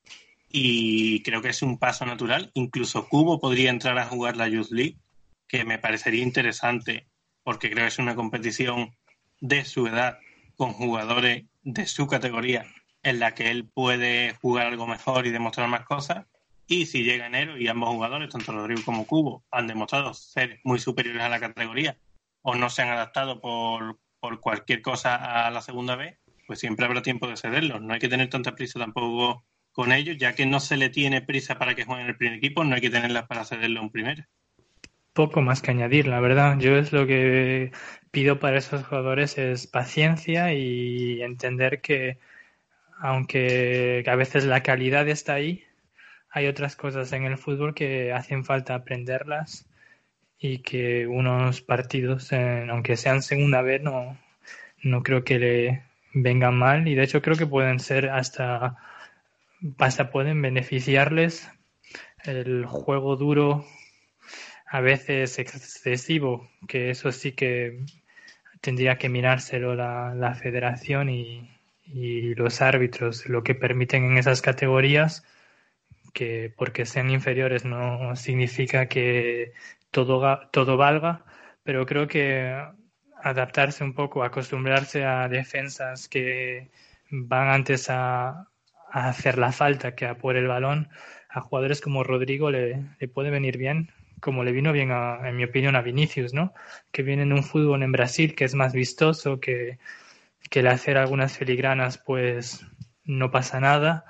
[0.51, 2.51] y creo que es un paso natural.
[2.55, 4.99] Incluso Cubo podría entrar a jugar la Youth League,
[5.47, 7.07] que me parecería interesante
[7.43, 8.97] porque creo que es una competición
[9.41, 10.18] de su edad
[10.59, 12.67] con jugadores de su categoría
[13.05, 16.27] en la que él puede jugar algo mejor y demostrar más cosas.
[16.67, 20.81] Y si llega enero y ambos jugadores, tanto Rodrigo como Cubo, han demostrado ser muy
[20.81, 21.97] superiores a la categoría
[22.43, 26.87] o no se han adaptado por, por cualquier cosa a la segunda vez, pues siempre
[26.87, 27.81] habrá tiempo de cederlos.
[27.81, 31.23] No hay que tener tanta prisa tampoco con ellos, ya que no se le tiene
[31.23, 33.91] prisa para que jueguen en el primer equipo, no hay que tenerla para cederlo un
[33.91, 34.25] primero.
[35.13, 36.59] Poco más que añadir, la verdad.
[36.59, 37.73] Yo es lo que
[38.11, 42.19] pido para esos jugadores es paciencia y entender que
[43.01, 45.65] aunque a veces la calidad está ahí,
[46.31, 49.67] hay otras cosas en el fútbol que hacen falta aprenderlas
[50.39, 54.19] y que unos partidos, aunque sean segunda vez, no,
[54.83, 55.83] no creo que le
[56.15, 56.89] vengan mal.
[56.89, 58.77] Y de hecho creo que pueden ser hasta,
[59.79, 61.51] hasta pueden beneficiarles
[62.25, 63.65] el juego duro
[64.67, 67.81] a veces excesivo, que eso sí que
[68.61, 71.51] tendría que mirárselo la, la federación y,
[71.87, 75.25] y los árbitros, lo que permiten en esas categorías
[76.13, 79.53] que porque sean inferiores no significa que
[79.91, 81.25] todo, todo valga,
[81.65, 82.55] pero creo que
[83.23, 86.71] adaptarse un poco, acostumbrarse a defensas que
[87.11, 88.49] van antes a,
[88.91, 90.89] hacer la falta que a por el balón,
[91.29, 93.91] a jugadores como Rodrigo le, le puede venir bien,
[94.21, 96.53] como le vino bien, a, en mi opinión, a Vinicius, ¿no?
[96.93, 99.79] Que viene en un fútbol en Brasil que es más vistoso, que,
[100.51, 102.66] que el hacer algunas filigranas pues
[103.05, 104.05] no pasa nada,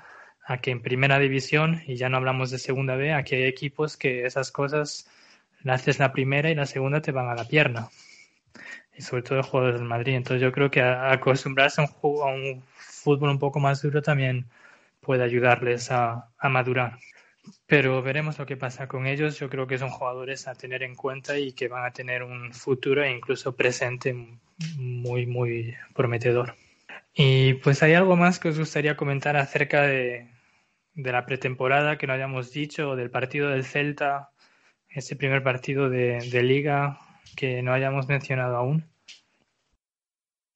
[0.45, 3.97] a que en primera división, y ya no hablamos de segunda B, aquí hay equipos
[3.97, 5.09] que esas cosas
[5.61, 7.89] la haces la primera y la segunda te van a la pierna.
[8.97, 10.15] Y sobre todo jugadores del Madrid.
[10.15, 14.45] Entonces yo creo que acostumbrarse a un, a un fútbol un poco más duro también
[15.01, 16.97] puede ayudarles a madurar.
[17.65, 19.39] Pero veremos lo que pasa con ellos.
[19.39, 22.53] Yo creo que son jugadores a tener en cuenta y que van a tener un
[22.53, 24.13] futuro e incluso presente
[24.77, 26.55] muy, muy prometedor.
[27.13, 30.27] Y pues hay algo más que os gustaría comentar acerca de,
[30.93, 34.31] de la pretemporada que no hayamos dicho, o del partido del Celta,
[34.89, 36.99] ese primer partido de, liga
[37.35, 38.85] que no hayamos mencionado aún.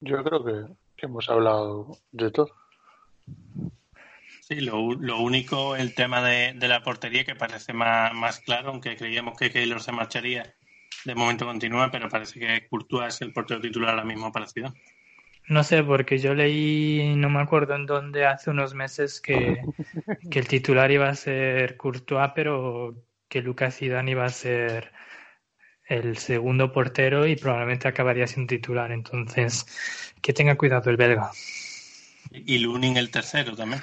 [0.00, 2.50] Yo creo que, hemos hablado de todo.
[4.46, 8.68] Sí, lo, lo, único, el tema de, de, la portería que parece más, más claro,
[8.68, 10.54] aunque creíamos que Keylor se marcharía,
[11.06, 14.74] de momento continúa, pero parece que Courtois es el portero titular ahora mismo para Ciudad.
[15.48, 19.62] No sé, porque yo leí, no me acuerdo en dónde, hace unos meses que,
[20.30, 24.92] que el titular iba a ser Courtois, pero que Lucas Zidane iba a ser
[25.88, 28.92] el segundo portero y probablemente acabaría siendo titular.
[28.92, 29.64] Entonces,
[30.20, 31.30] que tenga cuidado el belga.
[32.30, 33.80] Y Lunin el tercero también.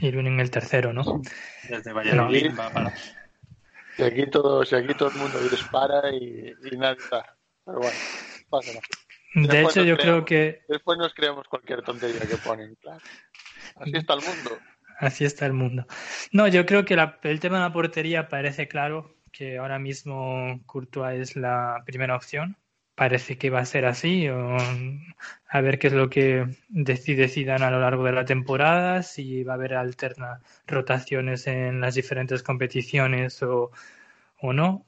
[0.00, 1.22] Y Lunin el tercero, ¿no?
[1.68, 2.94] Desde Valladolid va para...
[3.96, 7.36] Si aquí todo, si aquí todo el mundo dispara y, y nada está.
[7.64, 7.98] Pero bueno,
[8.48, 8.80] pasa
[9.34, 10.62] de hecho, yo creo que.
[10.68, 13.00] Después nos creamos cualquier tontería que ponen, claro.
[13.76, 14.58] Así está el mundo.
[14.98, 15.86] Así está el mundo.
[16.32, 21.20] No, yo creo que el tema de la portería parece claro que ahora mismo Courtois
[21.20, 22.56] es la primera opción.
[23.00, 24.28] Parece que va a ser así.
[24.28, 29.42] A ver qué es lo que decide Zidane a lo largo de la temporada, si
[29.42, 33.70] va a haber alterna rotaciones en las diferentes competiciones o,
[34.42, 34.84] o no.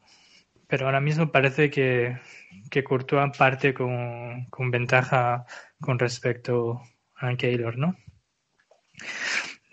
[0.68, 2.18] Pero ahora mismo parece que,
[2.70, 5.46] que Courtois parte con, con ventaja
[5.80, 6.82] con respecto
[7.16, 7.96] a Keylor, ¿no?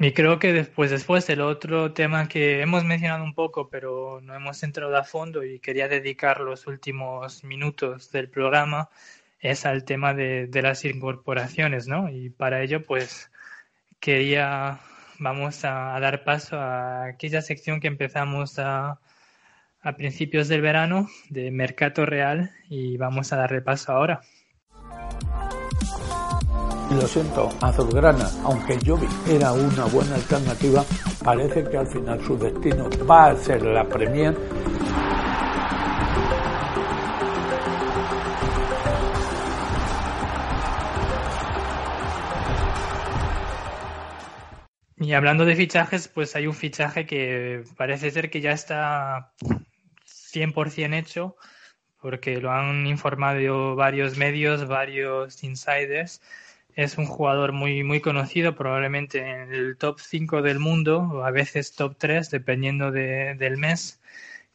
[0.02, 4.34] Y creo que después, después el otro tema que hemos mencionado un poco, pero no
[4.34, 8.90] hemos entrado a fondo y quería dedicar los últimos minutos del programa,
[9.42, 12.10] es al tema de, de las incorporaciones, ¿no?
[12.10, 13.30] Y para ello, pues,
[14.00, 14.80] quería,
[15.20, 19.00] vamos a dar paso a aquella sección que empezamos a,
[19.82, 24.22] a principios del verano de Mercato Real y vamos a darle paso ahora.
[26.92, 30.84] Y lo siento, Azulgrana, aunque Jovi era una buena alternativa,
[31.24, 34.36] parece que al final su destino va a ser la Premier.
[45.02, 49.32] Y hablando de fichajes, pues hay un fichaje que parece ser que ya está
[50.06, 51.36] 100% hecho,
[52.02, 56.22] porque lo han informado varios medios, varios insiders,
[56.80, 61.32] es un jugador muy, muy conocido, probablemente en el top 5 del mundo, o a
[61.32, 64.02] veces top 3, dependiendo de, del mes,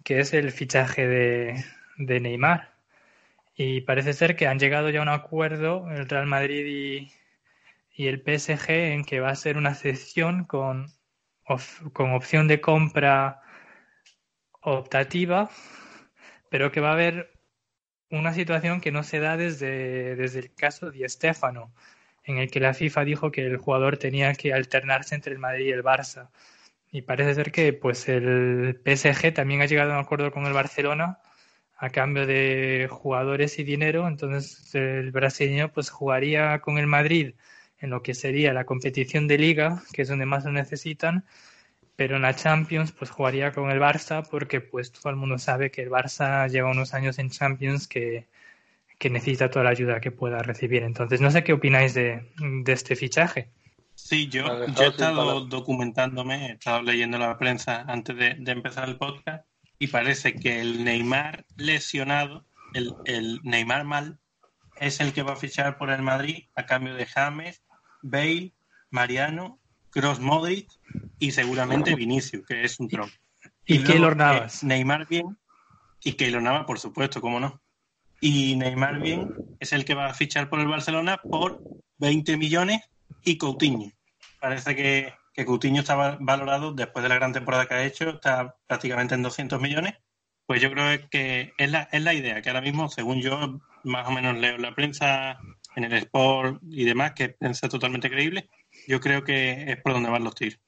[0.05, 1.65] que es el fichaje de,
[1.99, 2.73] de Neymar.
[3.57, 7.13] Y parece ser que han llegado ya a un acuerdo el Real Madrid y,
[7.95, 10.89] y el PSG en que va a ser una cesión con,
[11.93, 13.43] con opción de compra
[14.63, 15.51] optativa,
[16.51, 17.39] pero que va a haber
[18.11, 21.73] una situación que no se da desde, desde el caso de Estefano,
[22.25, 25.67] en el que la FIFA dijo que el jugador tenía que alternarse entre el Madrid
[25.67, 26.31] y el Barça.
[26.91, 30.53] Y parece ser que pues el PSG también ha llegado a un acuerdo con el
[30.53, 31.19] Barcelona
[31.77, 37.35] a cambio de jugadores y dinero, entonces el brasileño pues jugaría con el Madrid
[37.79, 41.25] en lo que sería la competición de liga, que es donde más lo necesitan,
[41.97, 45.71] pero en la Champions pues jugaría con el Barça porque pues todo el mundo sabe
[45.71, 48.29] que el Barça lleva unos años en Champions que,
[48.99, 50.83] que necesita toda la ayuda que pueda recibir.
[50.83, 53.51] Entonces, no sé qué opináis de, de este fichaje.
[53.95, 58.89] Sí, yo, yo he estado documentándome, he estado leyendo la prensa antes de, de, empezar
[58.89, 59.47] el podcast
[59.79, 64.19] y parece que el Neymar lesionado, el, el Neymar mal,
[64.77, 67.63] es el que va a fichar por el Madrid a cambio de James,
[68.03, 68.53] Bale,
[68.91, 70.69] Mariano, Cross Modric
[71.21, 73.15] y seguramente Vinicius, que es un tronco.
[73.65, 74.65] ¿Y, y Keylor Navas?
[74.65, 75.39] Neymar bien
[76.03, 77.63] y Keylor Navas, por supuesto, cómo no.
[78.27, 81.61] Y Neymar bien es el que va a fichar por el Barcelona por
[81.99, 82.81] 20 millones
[83.23, 83.93] y Coutinho.
[84.41, 88.57] Parece que, que Coutinho está valorado después de la gran temporada que ha hecho, está
[88.67, 89.99] prácticamente en 200 millones.
[90.47, 94.09] Pues yo creo que es la, es la idea, que ahora mismo, según yo más
[94.09, 95.39] o menos leo la prensa
[95.77, 98.49] en el Sport y demás, que es totalmente creíble,
[98.89, 100.59] yo creo que es por donde van los tiros.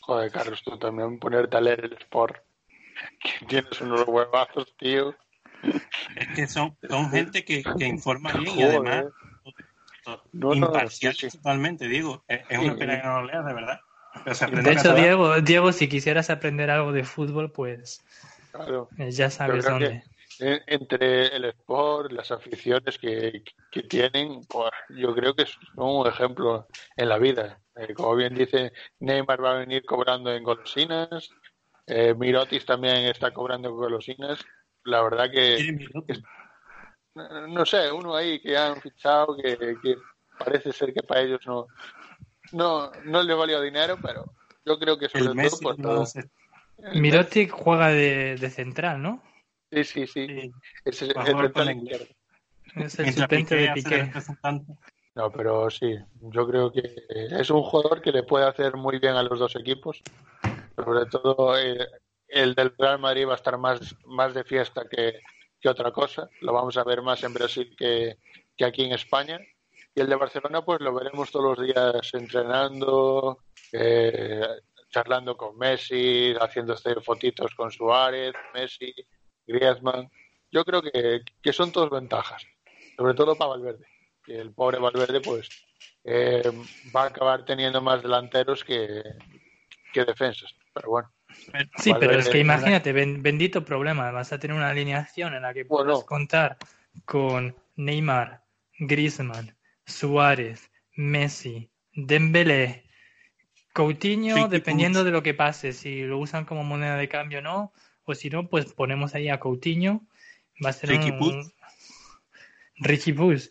[0.00, 2.36] Joder, Carlos, tú también ponerte a leer el Sport.
[3.46, 5.14] Tienes unos huevazos, tío.
[6.16, 9.06] Es que son, son gente que, que informa bien y además
[10.32, 11.38] no, imparcial sí, sí.
[11.38, 12.24] totalmente, Diego.
[12.28, 13.80] Es, es una pena que no lo leas, de verdad.
[14.64, 18.04] de hecho, Diego, Diego, si quisieras aprender algo de fútbol, pues
[18.50, 18.88] claro.
[18.98, 20.02] ya sabes dónde.
[20.38, 26.66] Entre el sport, las aficiones que, que tienen, pues, yo creo que son un ejemplo
[26.96, 27.60] en la vida.
[27.76, 31.30] Eh, como bien dice, Neymar va a venir cobrando en golosinas,
[31.86, 34.44] eh, Mirotis también está cobrando en golosinas.
[34.84, 36.22] La verdad que, que
[37.14, 39.96] no sé, uno ahí que han fichado que, que,
[40.38, 41.66] parece ser que para ellos no,
[42.52, 44.24] no, no le valió dinero, pero
[44.64, 46.06] yo creo que sobre el todo por no todo.
[46.94, 49.22] Mirotic juega de, de, central, ¿no?
[49.70, 50.26] Sí, sí, sí.
[50.26, 50.52] sí.
[50.84, 52.06] Es el, el central izquierdo.
[52.76, 54.10] Es el suplente de Piqué.
[55.14, 59.14] No, pero sí, yo creo que es un jugador que le puede hacer muy bien
[59.14, 60.02] a los dos equipos.
[60.74, 61.86] Sobre todo eh,
[62.32, 65.20] el del Real Madrid va a estar más, más de fiesta que,
[65.60, 66.28] que otra cosa.
[66.40, 68.18] Lo vamos a ver más en Brasil que,
[68.56, 69.38] que, aquí en España.
[69.94, 74.46] Y el de Barcelona, pues lo veremos todos los días entrenando, eh,
[74.88, 78.94] charlando con Messi, haciéndose fotitos con Suárez, Messi,
[79.46, 80.10] Griezmann.
[80.50, 82.42] Yo creo que, que son todas ventajas,
[82.96, 83.86] sobre todo para Valverde.
[84.24, 85.48] Que el pobre Valverde, pues,
[86.04, 86.42] eh,
[86.94, 89.02] va a acabar teniendo más delanteros que,
[89.92, 90.54] que defensas.
[90.72, 91.10] Pero bueno.
[91.76, 94.10] Sí, pero es que imagínate, bendito problema.
[94.10, 96.06] Vas a tener una alineación en la que puedes bueno.
[96.06, 96.56] contar
[97.04, 98.42] con Neymar,
[98.78, 99.54] Griezmann,
[99.86, 102.84] Suárez, Messi, Dembélé,
[103.72, 105.06] Coutinho, sí, dependiendo sí.
[105.06, 107.72] de lo que pase, si lo usan como moneda de cambio o no,
[108.04, 110.02] o si no, pues ponemos ahí a Coutinho.
[110.64, 111.54] Va a ser Ricky un, Puig.
[112.76, 113.48] Ricky Puig.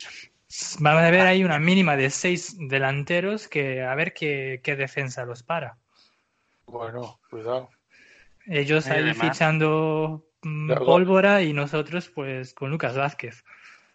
[0.79, 5.25] Vamos a ver ahí una mínima de seis delanteros que a ver qué, qué defensa
[5.25, 5.77] los para.
[6.65, 7.69] Bueno, cuidado.
[8.47, 13.43] Ellos ahí además, fichando luego, pólvora y nosotros pues con Lucas Vázquez.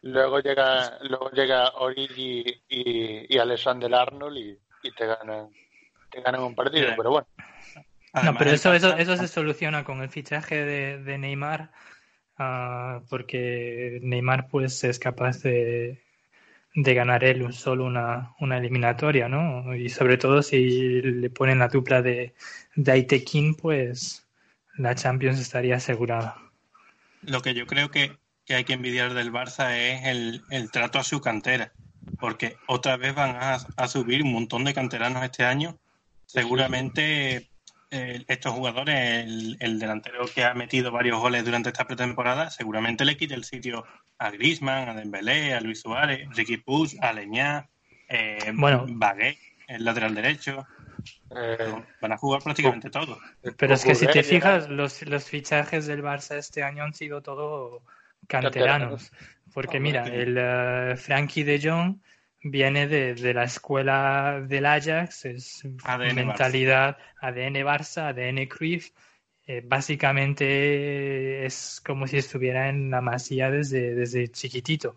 [0.03, 5.51] Luego llega, luego llega Origi y, y Alexander Arnold y, y, te ganan
[6.11, 7.27] te ganan un partido, pero bueno.
[8.13, 11.73] Además, no, pero eso, eso, eso se soluciona con el fichaje de, de Neymar,
[12.39, 16.06] uh, porque Neymar pues es capaz de,
[16.77, 19.75] de ganar él solo una, una eliminatoria, ¿no?
[19.75, 22.35] Y sobre todo si le ponen la dupla de,
[22.75, 24.27] de Aitekin, pues
[24.77, 26.37] la Champions estaría asegurada.
[27.23, 30.99] Lo que yo creo que, que hay que envidiar del Barça es el, el, trato
[30.99, 31.73] a su cantera,
[32.21, 35.79] porque otra vez van a, a subir un montón de canteranos este año.
[36.27, 37.49] Seguramente
[37.91, 43.05] eh, estos jugadores, el, el, delantero que ha metido varios goles durante esta pretemporada, seguramente
[43.05, 43.85] le quite el sitio
[44.19, 47.69] a Griezmann, a Dembélé, a Luis Suárez, Ricky Puig, a Leñá,
[48.09, 50.67] eh, bueno, Bagué, el lateral derecho.
[51.37, 53.19] Eh, Van a jugar prácticamente todo.
[53.57, 57.23] Pero es que si te fijas, los, los fichajes del Barça este año han sido
[57.23, 57.83] todo
[58.27, 59.13] canteranos.
[59.53, 61.99] Porque Hombre, mira, el eh, Frankie de Jong
[62.43, 68.91] viene de, de la escuela del Ajax, es ADN mentalidad ADN Barça, ADN Cruyff.
[69.49, 74.97] Eh, básicamente es como si estuviera en la masía desde, desde chiquitito.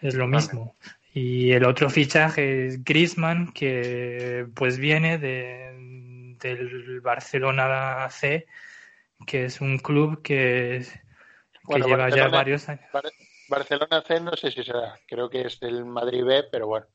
[0.00, 0.36] Es lo Vale.
[0.36, 0.74] mismo.
[1.14, 8.46] Y el otro fichaje es Griezmann, que pues viene de, del Barcelona C,
[9.26, 12.84] que es un club que, que Bueno, lleva ya varios años.
[13.48, 16.86] Barcelona C no sé si será, creo que es del Madrid B, pero bueno.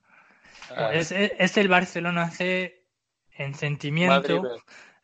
[0.70, 2.84] Ah, Es, es el Barcelona C
[3.36, 4.43] en sentimiento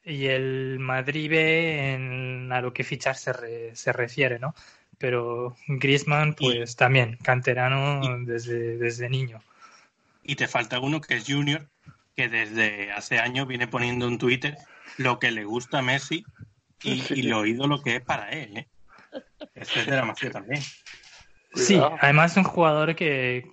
[0.04, 4.54] y el Madrid B en a lo que fichar se, re- se refiere, ¿no?
[4.98, 9.42] Pero Griezmann, pues también, canterano y- desde, desde niño.
[10.24, 11.68] Y te falta uno que es Junior,
[12.16, 14.58] que desde hace años viene poniendo en Twitter
[14.98, 16.26] lo que le gusta a Messi
[16.84, 17.14] y, Sí.
[17.16, 18.58] y lo ídolo que es para él.
[18.58, 18.68] ¿eh?
[19.56, 20.62] Este es de la Masía también.
[21.54, 23.52] Sí, además es un jugador que,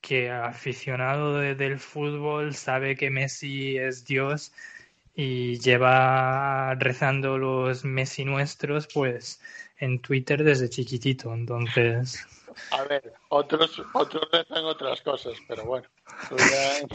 [0.00, 4.52] que aficionado de- del fútbol sabe que Messi es Dios
[5.14, 9.40] y lleva rezando los Messi nuestros pues
[9.78, 11.32] en Twitter desde chiquitito.
[11.34, 12.26] Entonces,
[12.72, 15.86] A ver, otros, otros rezan otras cosas, pero bueno.
[16.30, 16.86] ya-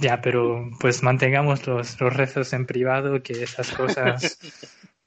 [0.00, 4.38] ya, pero pues mantengamos los, los rezos en privado, que esas cosas...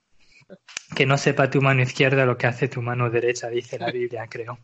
[0.96, 4.28] Que no sepa tu mano izquierda lo que hace tu mano derecha, dice la Biblia,
[4.28, 4.60] creo.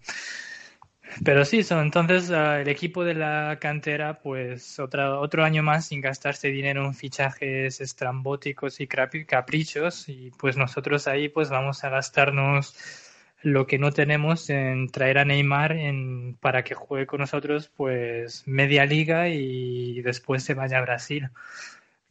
[1.23, 5.87] Pero sí, son entonces ah, el equipo de la cantera, pues otra, otro año más
[5.87, 11.89] sin gastarse dinero en fichajes estrambóticos y caprichos y pues nosotros ahí pues vamos a
[11.89, 12.75] gastarnos
[13.41, 18.47] lo que no tenemos en traer a Neymar en, para que juegue con nosotros pues
[18.47, 21.29] media liga y después se vaya a Brasil.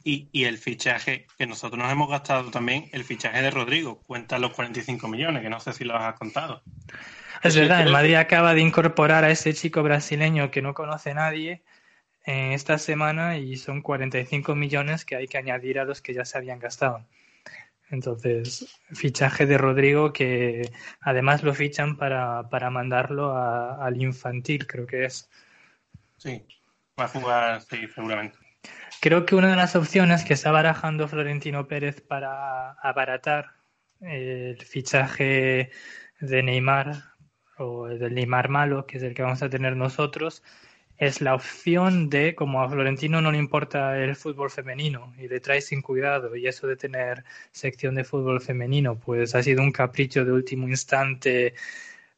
[0.07, 4.39] Y, y el fichaje que nosotros nos hemos gastado también, el fichaje de Rodrigo, cuenta
[4.39, 6.61] los 45 millones, que no sé si lo has contado.
[7.43, 11.13] Es Sí, verdad, el Madrid acaba de incorporar a ese chico brasileño que no conoce
[11.13, 11.63] nadie
[12.25, 16.25] en esta semana y son 45 millones que hay que añadir a los que ya
[16.25, 17.05] se habían gastado.
[17.91, 24.87] Entonces, fichaje de Rodrigo que además lo fichan para, para mandarlo a- al infantil, creo
[24.87, 25.29] que es.
[26.23, 26.33] Sí,
[26.99, 28.37] va a jugar, sí, seguramente.
[28.99, 33.51] Creo que una de las opciones que está barajando Florentino Pérez para abaratar
[34.01, 35.69] el fichaje
[36.19, 37.03] de Neymar
[37.57, 40.43] o del Neymar malo, que es el que vamos a tener nosotros,
[40.97, 45.39] es la opción de, como a Florentino no le importa el fútbol femenino y le
[45.41, 49.71] trae sin cuidado, y eso de tener sección de fútbol femenino, pues ha sido un
[49.71, 51.53] capricho de último instante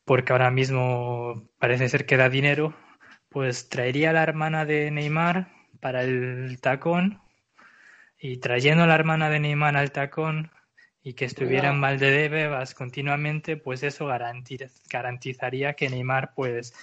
[0.06, 2.74] porque ahora mismo parece ser que da dinero,
[3.30, 7.20] pues traería a la hermana de Neymar para el tacón
[8.20, 10.52] y trayendo a la hermana de Neymar al tacón
[11.02, 16.74] y que estuviera en Valdebebas continuamente, pues eso garantiz- garantizaría que Neymar pues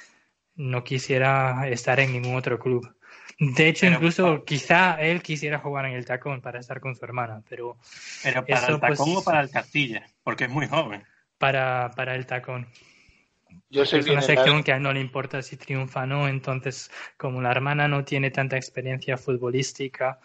[0.54, 2.96] no quisiera estar en ningún otro club.
[3.38, 7.04] De hecho, Pero- incluso quizá él quisiera jugar en el tacón para estar con su
[7.04, 7.76] hermana, pero
[8.22, 11.04] Pero para Eso, el tacón pues- o para el Castilla, porque es muy joven.
[11.36, 12.66] para, para el tacón.
[13.70, 16.28] Yo Es una el- sección que a él no le importa si triunfa o no,
[16.28, 20.18] entonces como la hermana no tiene tanta experiencia futbolística,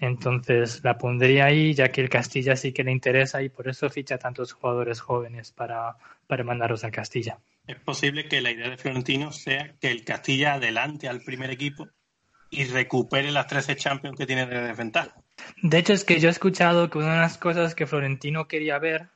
[0.00, 3.88] entonces la pondría ahí, ya que el Castilla sí que le interesa y por eso
[3.90, 7.38] ficha tantos jugadores jóvenes para, para mandarlos al Castilla.
[7.66, 11.88] Es posible que la idea de Florentino sea que el Castilla adelante al primer equipo
[12.50, 15.14] y recupere las 13 Champions que tiene de desventaja.
[15.62, 18.78] De hecho, es que yo he escuchado que una de las cosas que Florentino quería
[18.78, 19.08] ver,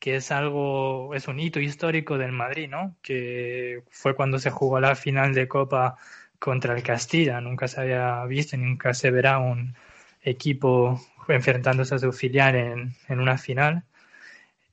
[0.00, 2.96] que es algo, es un hito histórico del Madrid, ¿no?
[3.02, 5.96] Que fue cuando se jugó la final de Copa
[6.38, 7.40] contra el Castilla.
[7.40, 9.74] Nunca se había visto, nunca se verá un
[10.22, 13.84] equipo enfrentándose a su filial en, en una final.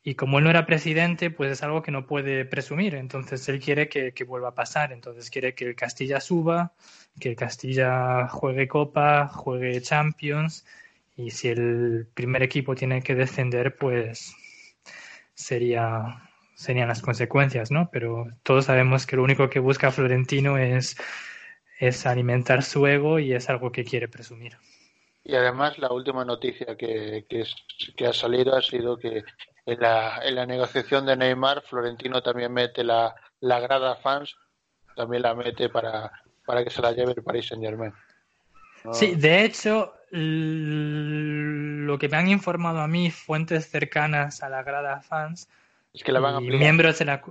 [0.03, 2.95] Y como él no era presidente, pues es algo que no puede presumir.
[2.95, 4.91] Entonces él quiere que, que vuelva a pasar.
[4.91, 6.73] Entonces quiere que el Castilla suba,
[7.19, 10.65] que el Castilla juegue Copa, juegue Champions.
[11.15, 14.35] Y si el primer equipo tiene que descender, pues
[15.39, 17.89] sería, serían las consecuencias, ¿no?
[17.91, 20.97] Pero todos sabemos que lo único que busca Florentino es,
[21.79, 24.57] es alimentar su ego y es algo que quiere presumir.
[25.23, 29.23] Y además la última noticia que, que, ha salido ha sido que
[29.65, 34.35] en la, en la negociación de Neymar, Florentino también mete la, la grada fans,
[34.95, 36.11] también la mete para,
[36.45, 37.93] para que se la lleve el Paris Saint Germain.
[38.91, 45.01] Sí, de hecho, lo que me han informado a mí fuentes cercanas a la grada
[45.01, 45.49] fans
[45.93, 46.59] es que la van a ampliar.
[46.59, 47.21] miembros de la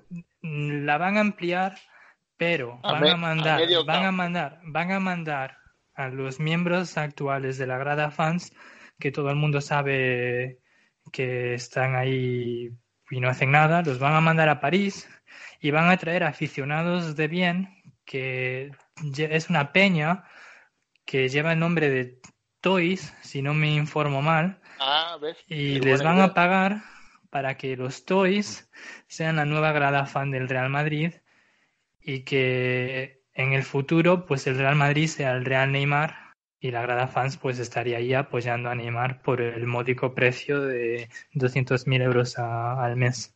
[0.43, 1.77] la van a ampliar,
[2.37, 5.57] pero A van me- a mandar, van a mandar, van a mandar
[5.95, 8.53] a los miembros actuales de la Grada Fans,
[9.01, 10.59] que todo el mundo sabe
[11.13, 12.71] que están ahí
[13.11, 15.09] y no hacen nada, los van a mandar a París
[15.61, 17.69] y van a traer aficionados de bien,
[18.05, 18.71] que
[19.17, 20.25] es una peña
[21.05, 22.21] que lleva el nombre de
[22.61, 25.37] Toys, si no me informo mal, Ah, ¿ves?
[25.47, 26.25] y Qué les van idea.
[26.25, 26.83] a pagar
[27.31, 28.71] para que los Toys
[29.07, 31.15] sean la nueva grada fan del Real Madrid
[32.01, 36.17] y que en el futuro pues el Real Madrid sea el Real Neymar
[36.61, 41.09] y la grada fans pues estaría ahí apoyando a Neymar por el módico precio de
[41.33, 43.35] 200.000 euros a- al mes.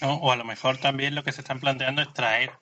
[0.00, 0.14] ¿no?
[0.16, 2.52] O a lo mejor también lo que se están planteando es traer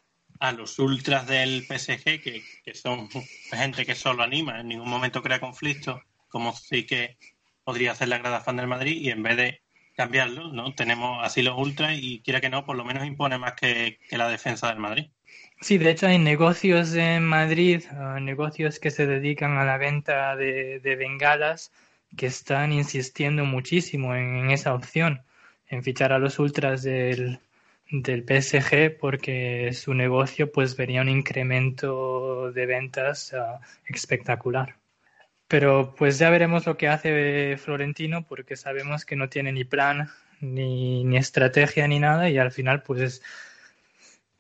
[0.43, 3.09] a los ultras del PSG, que, que son
[3.53, 7.17] gente que solo anima, en ningún momento crea conflicto, como sí que
[7.63, 9.61] podría hacer la grada fan del Madrid, y en vez de
[9.97, 10.75] cambiarlo, ¿no?
[10.75, 14.19] Tenemos así los ultras y quiera que no, por lo menos impone más que, que
[14.19, 15.07] la defensa del Madrid.
[15.61, 20.35] Sí, de hecho hay negocios en Madrid, ah, negocios que se dedican a la venta
[20.35, 21.71] de, de bengalas,
[22.17, 25.23] que están insistiendo muchísimo en esa opción,
[25.69, 27.39] en fichar a los ultras del,
[27.93, 34.77] del PSG, porque su negocio pues vería un incremento de ventas ah, espectacular.
[35.47, 40.09] Pero pues ya veremos lo que hace Florentino, porque sabemos que no tiene ni plan,
[40.41, 43.23] ni, ni estrategia, ni nada, y al final pues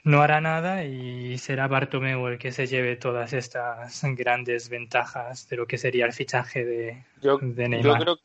[0.04, 5.56] no hará nada y será Bartomeu el que se lleve todas estas grandes ventajas de
[5.56, 8.02] lo que sería el fichaje de, Yo, de yo Neymar.
[8.02, 8.18] creo,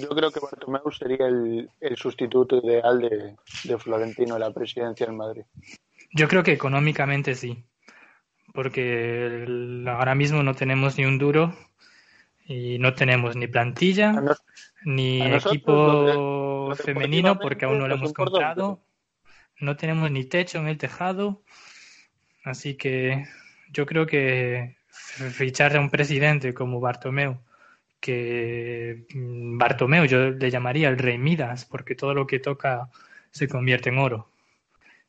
[0.00, 5.06] yo creo que Bartomeu sería el, el sustituto ideal de, de Florentino en la presidencia
[5.06, 5.42] del Madrid.
[6.12, 7.64] Yo creo que económicamente sí,
[8.54, 11.54] porque el- ahora mismo no tenemos ni un duro
[12.46, 14.42] y no tenemos ni plantilla nos-
[14.84, 16.14] ni equipo lo de-
[16.70, 18.80] lo femenino porque aún no lo hemos comprado.
[19.60, 21.42] No tenemos ni techo en el tejado.
[22.44, 23.26] Así que
[23.72, 24.76] yo creo que
[25.32, 27.38] fichar a un presidente como Bartomeu,
[28.00, 32.90] que mm, Bartomeu yo le llamaría el rey Midas, porque todo lo que toca
[33.30, 34.30] se convierte en oro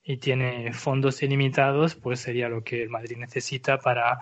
[0.04, 4.20] y tiene fondos ilimitados, pues sería lo que el Madrid necesita para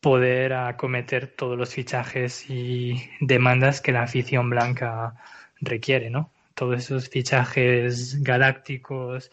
[0.00, 5.14] poder acometer todos los fichajes y demandas que la afición blanca
[5.60, 6.32] requiere, ¿no?
[6.54, 9.30] Todos esos fichajes galácticos,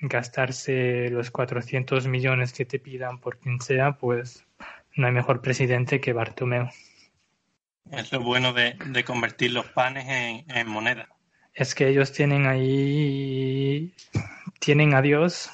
[0.00, 4.44] gastarse los 400 millones que te pidan por quien sea, pues
[4.96, 6.68] no hay mejor presidente que Bartomeu.
[7.90, 11.08] Es lo bueno de, de convertir los panes en, en moneda.
[11.54, 13.94] Es que ellos tienen ahí,
[14.60, 15.50] tienen a Dios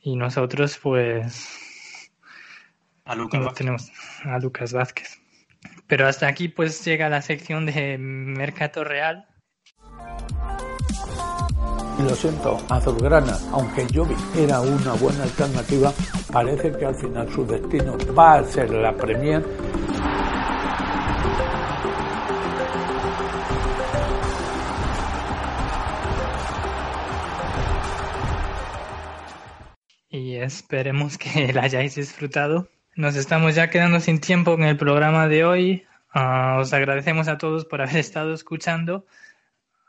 [0.00, 2.10] y nosotros pues
[3.04, 3.92] A Lucas no tenemos
[4.24, 5.20] a Lucas Vázquez.
[5.86, 9.26] Pero hasta aquí pues llega la sección de Mercato Real.
[11.98, 15.92] Lo siento, Azulgrana, aunque Jovi era una buena alternativa,
[16.32, 19.44] parece que al final su destino va a ser la Premier
[30.44, 32.68] esperemos que la hayáis disfrutado.
[32.96, 35.86] Nos estamos ya quedando sin tiempo en el programa de hoy.
[36.12, 39.06] Ah, os agradecemos a todos por haber estado escuchando.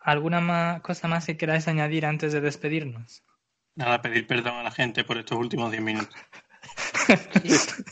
[0.02, 3.24] ¿Alguna cosa más que queráis añadir antes de despedirnos?
[3.76, 6.16] Nada, pedir perdón a la gente por estos últimos 10 minutos.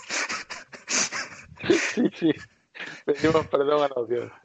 [1.94, 2.34] Sí, sí.
[3.06, 4.41] Pedimos perdón a la audiencia.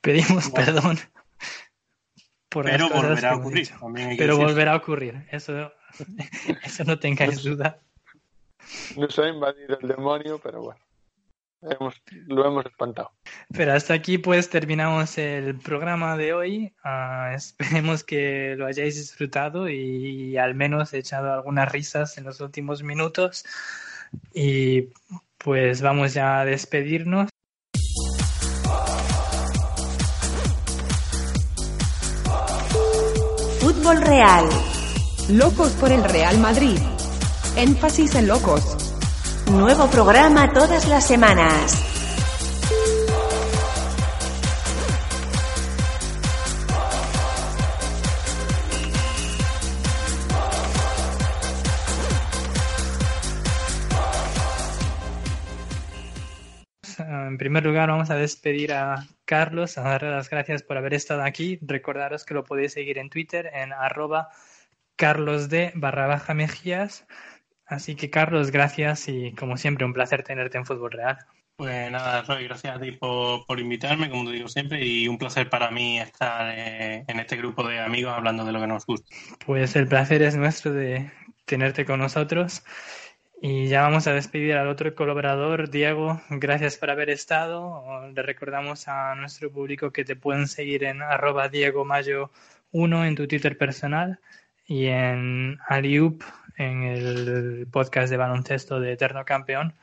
[0.00, 0.98] Pedimos perdón
[2.48, 3.64] por Pero volverá a ocurrir.
[3.66, 3.76] dicho.
[3.80, 4.46] También hay que Pero decir.
[4.48, 5.26] volverá a ocurrir.
[5.30, 5.72] Eso,
[6.64, 7.78] eso no tengáis duda.
[8.96, 10.80] Nos ha invadido el demonio, pero bueno.
[11.60, 13.10] Hemos, lo hemos espantado.
[13.52, 16.72] Pero hasta aquí pues terminamos el programa de hoy.
[16.84, 22.82] Ah, esperemos que lo hayáis disfrutado y al menos echado algunas risas en los últimos
[22.84, 23.44] minutos.
[24.32, 24.90] Y
[25.38, 27.28] pues vamos ya a despedirnos.
[33.88, 34.46] Fútbol Real.
[35.30, 36.78] Locos por el Real Madrid.
[37.56, 38.60] Énfasis en locos.
[39.50, 41.87] Nuevo programa todas las semanas.
[57.38, 61.22] En primer lugar vamos a despedir a Carlos, a darle las gracias por haber estado
[61.22, 61.56] aquí.
[61.62, 64.30] Recordaros que lo podéis seguir en Twitter en arroba
[64.96, 67.06] carlosd barra baja mejías.
[67.64, 71.16] Así que Carlos, gracias y como siempre un placer tenerte en Fútbol Real.
[71.54, 75.16] Pues nada, Roy, gracias a ti por, por invitarme, como te digo siempre, y un
[75.16, 78.84] placer para mí estar eh, en este grupo de amigos hablando de lo que nos
[78.84, 79.14] gusta.
[79.46, 81.12] Pues el placer es nuestro de
[81.44, 82.64] tenerte con nosotros
[83.40, 86.20] Y ya vamos a despedir al otro colaborador, Diego.
[86.28, 88.10] Gracias por haber estado.
[88.12, 92.32] Le recordamos a nuestro público que te pueden seguir en arroba Diego Mayo
[92.72, 94.18] 1 en tu Twitter personal
[94.66, 96.24] y en Aliup
[96.56, 99.74] en el podcast de baloncesto de Eterno Campeón.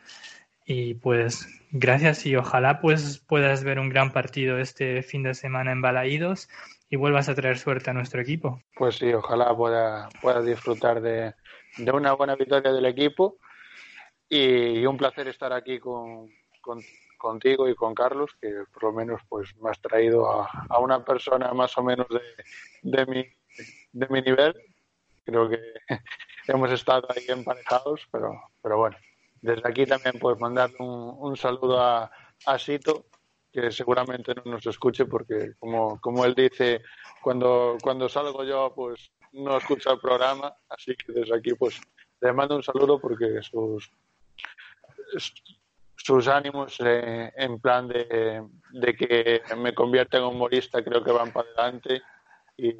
[0.66, 5.72] Y pues gracias y ojalá pues puedas ver un gran partido este fin de semana
[5.72, 6.50] en Balaídos
[6.90, 8.62] y vuelvas a traer suerte a nuestro equipo.
[8.76, 11.34] Pues sí, ojalá pueda, pueda disfrutar de,
[11.78, 13.38] de una buena victoria del equipo
[14.30, 16.30] y, un placer estar aquí con,
[17.18, 21.54] contigo y con Carlos, que por lo menos pues me has traído a, una persona
[21.54, 22.08] más o menos
[22.82, 23.26] de, mi,
[23.94, 24.56] de mi nivel.
[25.24, 25.60] Creo que
[26.48, 28.32] hemos estado ahí emparejados, pero,
[28.62, 28.98] pero bueno,
[29.42, 32.12] desde aquí también puedes mandar un, un saludo a,
[32.46, 33.06] a Sito,
[33.56, 36.82] que seguramente no nos escuche porque como, como él dice,
[37.22, 41.80] cuando, cuando salgo yo pues no escucha el programa, así que desde aquí pues
[42.20, 43.90] le mando un saludo porque sus,
[45.96, 48.44] sus ánimos eh, en plan de,
[48.98, 52.02] que me convierta en humorista creo que van para adelante.
[52.58, 52.74] Y,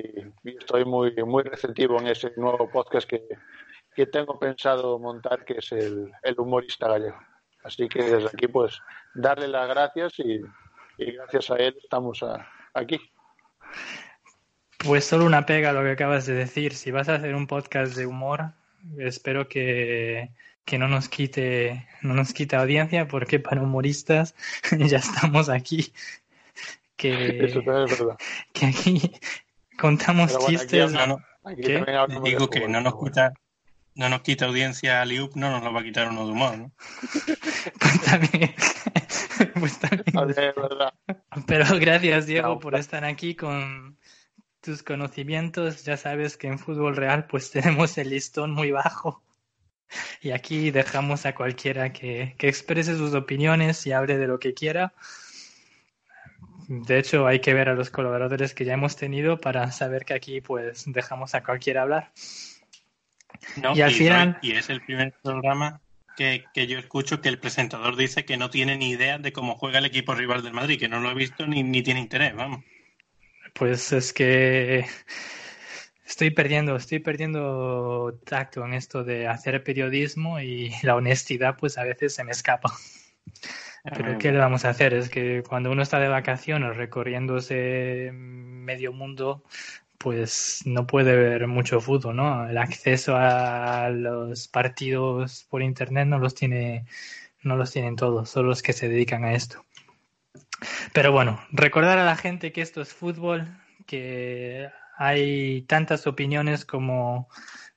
[0.44, 3.22] estoy muy muy receptivo en ese nuevo podcast que,
[4.12, 7.18] tengo pensado montar que es el, humorista gallego.
[7.64, 8.80] Así que desde aquí pues
[9.14, 10.42] darle las gracias y,
[10.98, 12.24] gracias a él estamos
[12.74, 13.00] aquí.
[14.78, 16.74] Pues solo una pega lo que acabas de decir.
[16.74, 18.54] Si vas a hacer un podcast de humor
[18.98, 20.32] espero que
[20.66, 24.36] que no nos quite, no nos quite audiencia, porque para humoristas
[24.78, 25.94] ya estamos aquí.
[26.98, 28.18] Que, Eso es verdad.
[28.52, 29.12] Que aquí
[29.78, 30.92] contamos chistes.
[32.24, 33.34] digo que no nos quita,
[33.94, 36.58] no nos quita audiencia a Liup, no nos lo va a quitar uno de humor,
[36.58, 36.72] ¿no?
[37.80, 38.56] pues también.
[39.60, 40.16] pues también.
[41.46, 44.00] Pero gracias, Diego, por estar aquí con
[44.62, 45.84] tus conocimientos.
[45.84, 49.25] Ya sabes que en fútbol real pues tenemos el listón muy bajo.
[50.22, 54.54] Y aquí dejamos a cualquiera que, que exprese sus opiniones y hable de lo que
[54.54, 54.94] quiera.
[56.68, 60.16] De hecho, hay que ver a los colaboradores que ya hemos tenido para saber que
[60.16, 62.12] aquí pues dejamos a cualquiera hablar.
[63.76, 64.40] y al final...
[64.42, 65.82] Y es el primer programa
[66.18, 69.56] que, que, yo escucho que el presentador dice que no tiene ni idea de cómo
[69.56, 72.36] juega el equipo rival del Madrid, que no lo ha visto ni, ni tiene interés,
[72.36, 72.64] vamos.
[73.54, 74.86] Pues es que
[76.06, 81.84] Estoy perdiendo, estoy perdiendo tacto en esto de hacer periodismo y la honestidad pues a
[81.84, 82.74] veces se me escapa.
[83.84, 84.18] Pero ah.
[84.18, 84.94] ¿qué le vamos a hacer?
[84.94, 89.44] Es que cuando uno está de vacaciones recorriéndose medio mundo,
[89.98, 92.48] pues no puede ver mucho fútbol, ¿no?
[92.48, 96.86] El acceso a los partidos por internet no los tiene,
[97.42, 99.66] no los tienen todos, solo los que se dedican a esto.
[100.94, 103.48] Pero bueno, recordar a la gente que esto es fútbol,
[103.86, 107.30] que hay tantas opiniones como,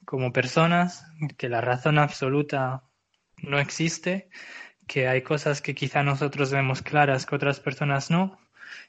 [0.05, 2.85] como personas, que la razón absoluta
[3.39, 4.29] no existe,
[4.87, 8.39] que hay cosas que quizá nosotros vemos claras que otras personas no,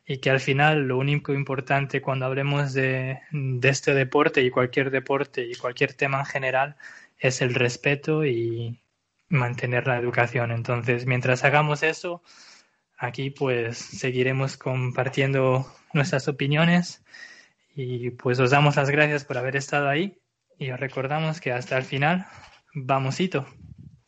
[0.05, 4.91] y que al final lo único importante cuando hablemos de, de, este deporte y cualquier
[4.91, 6.75] deporte y cualquier tema en general
[7.17, 8.79] es el respeto y
[9.29, 10.51] mantener la educación.
[10.51, 12.23] Entonces, mientras hagamos eso,
[12.97, 17.03] aquí pues seguiremos compartiendo nuestras opiniones
[17.81, 20.17] y pues os damos las gracias por haber estado ahí
[20.57, 22.25] y os recordamos que hasta el final,
[22.73, 23.45] vamosito.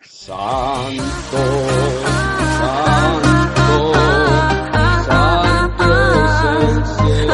[0.02, 1.38] Santo,
[2.58, 3.94] santo,
[5.06, 5.86] santo
[6.64, 7.31] es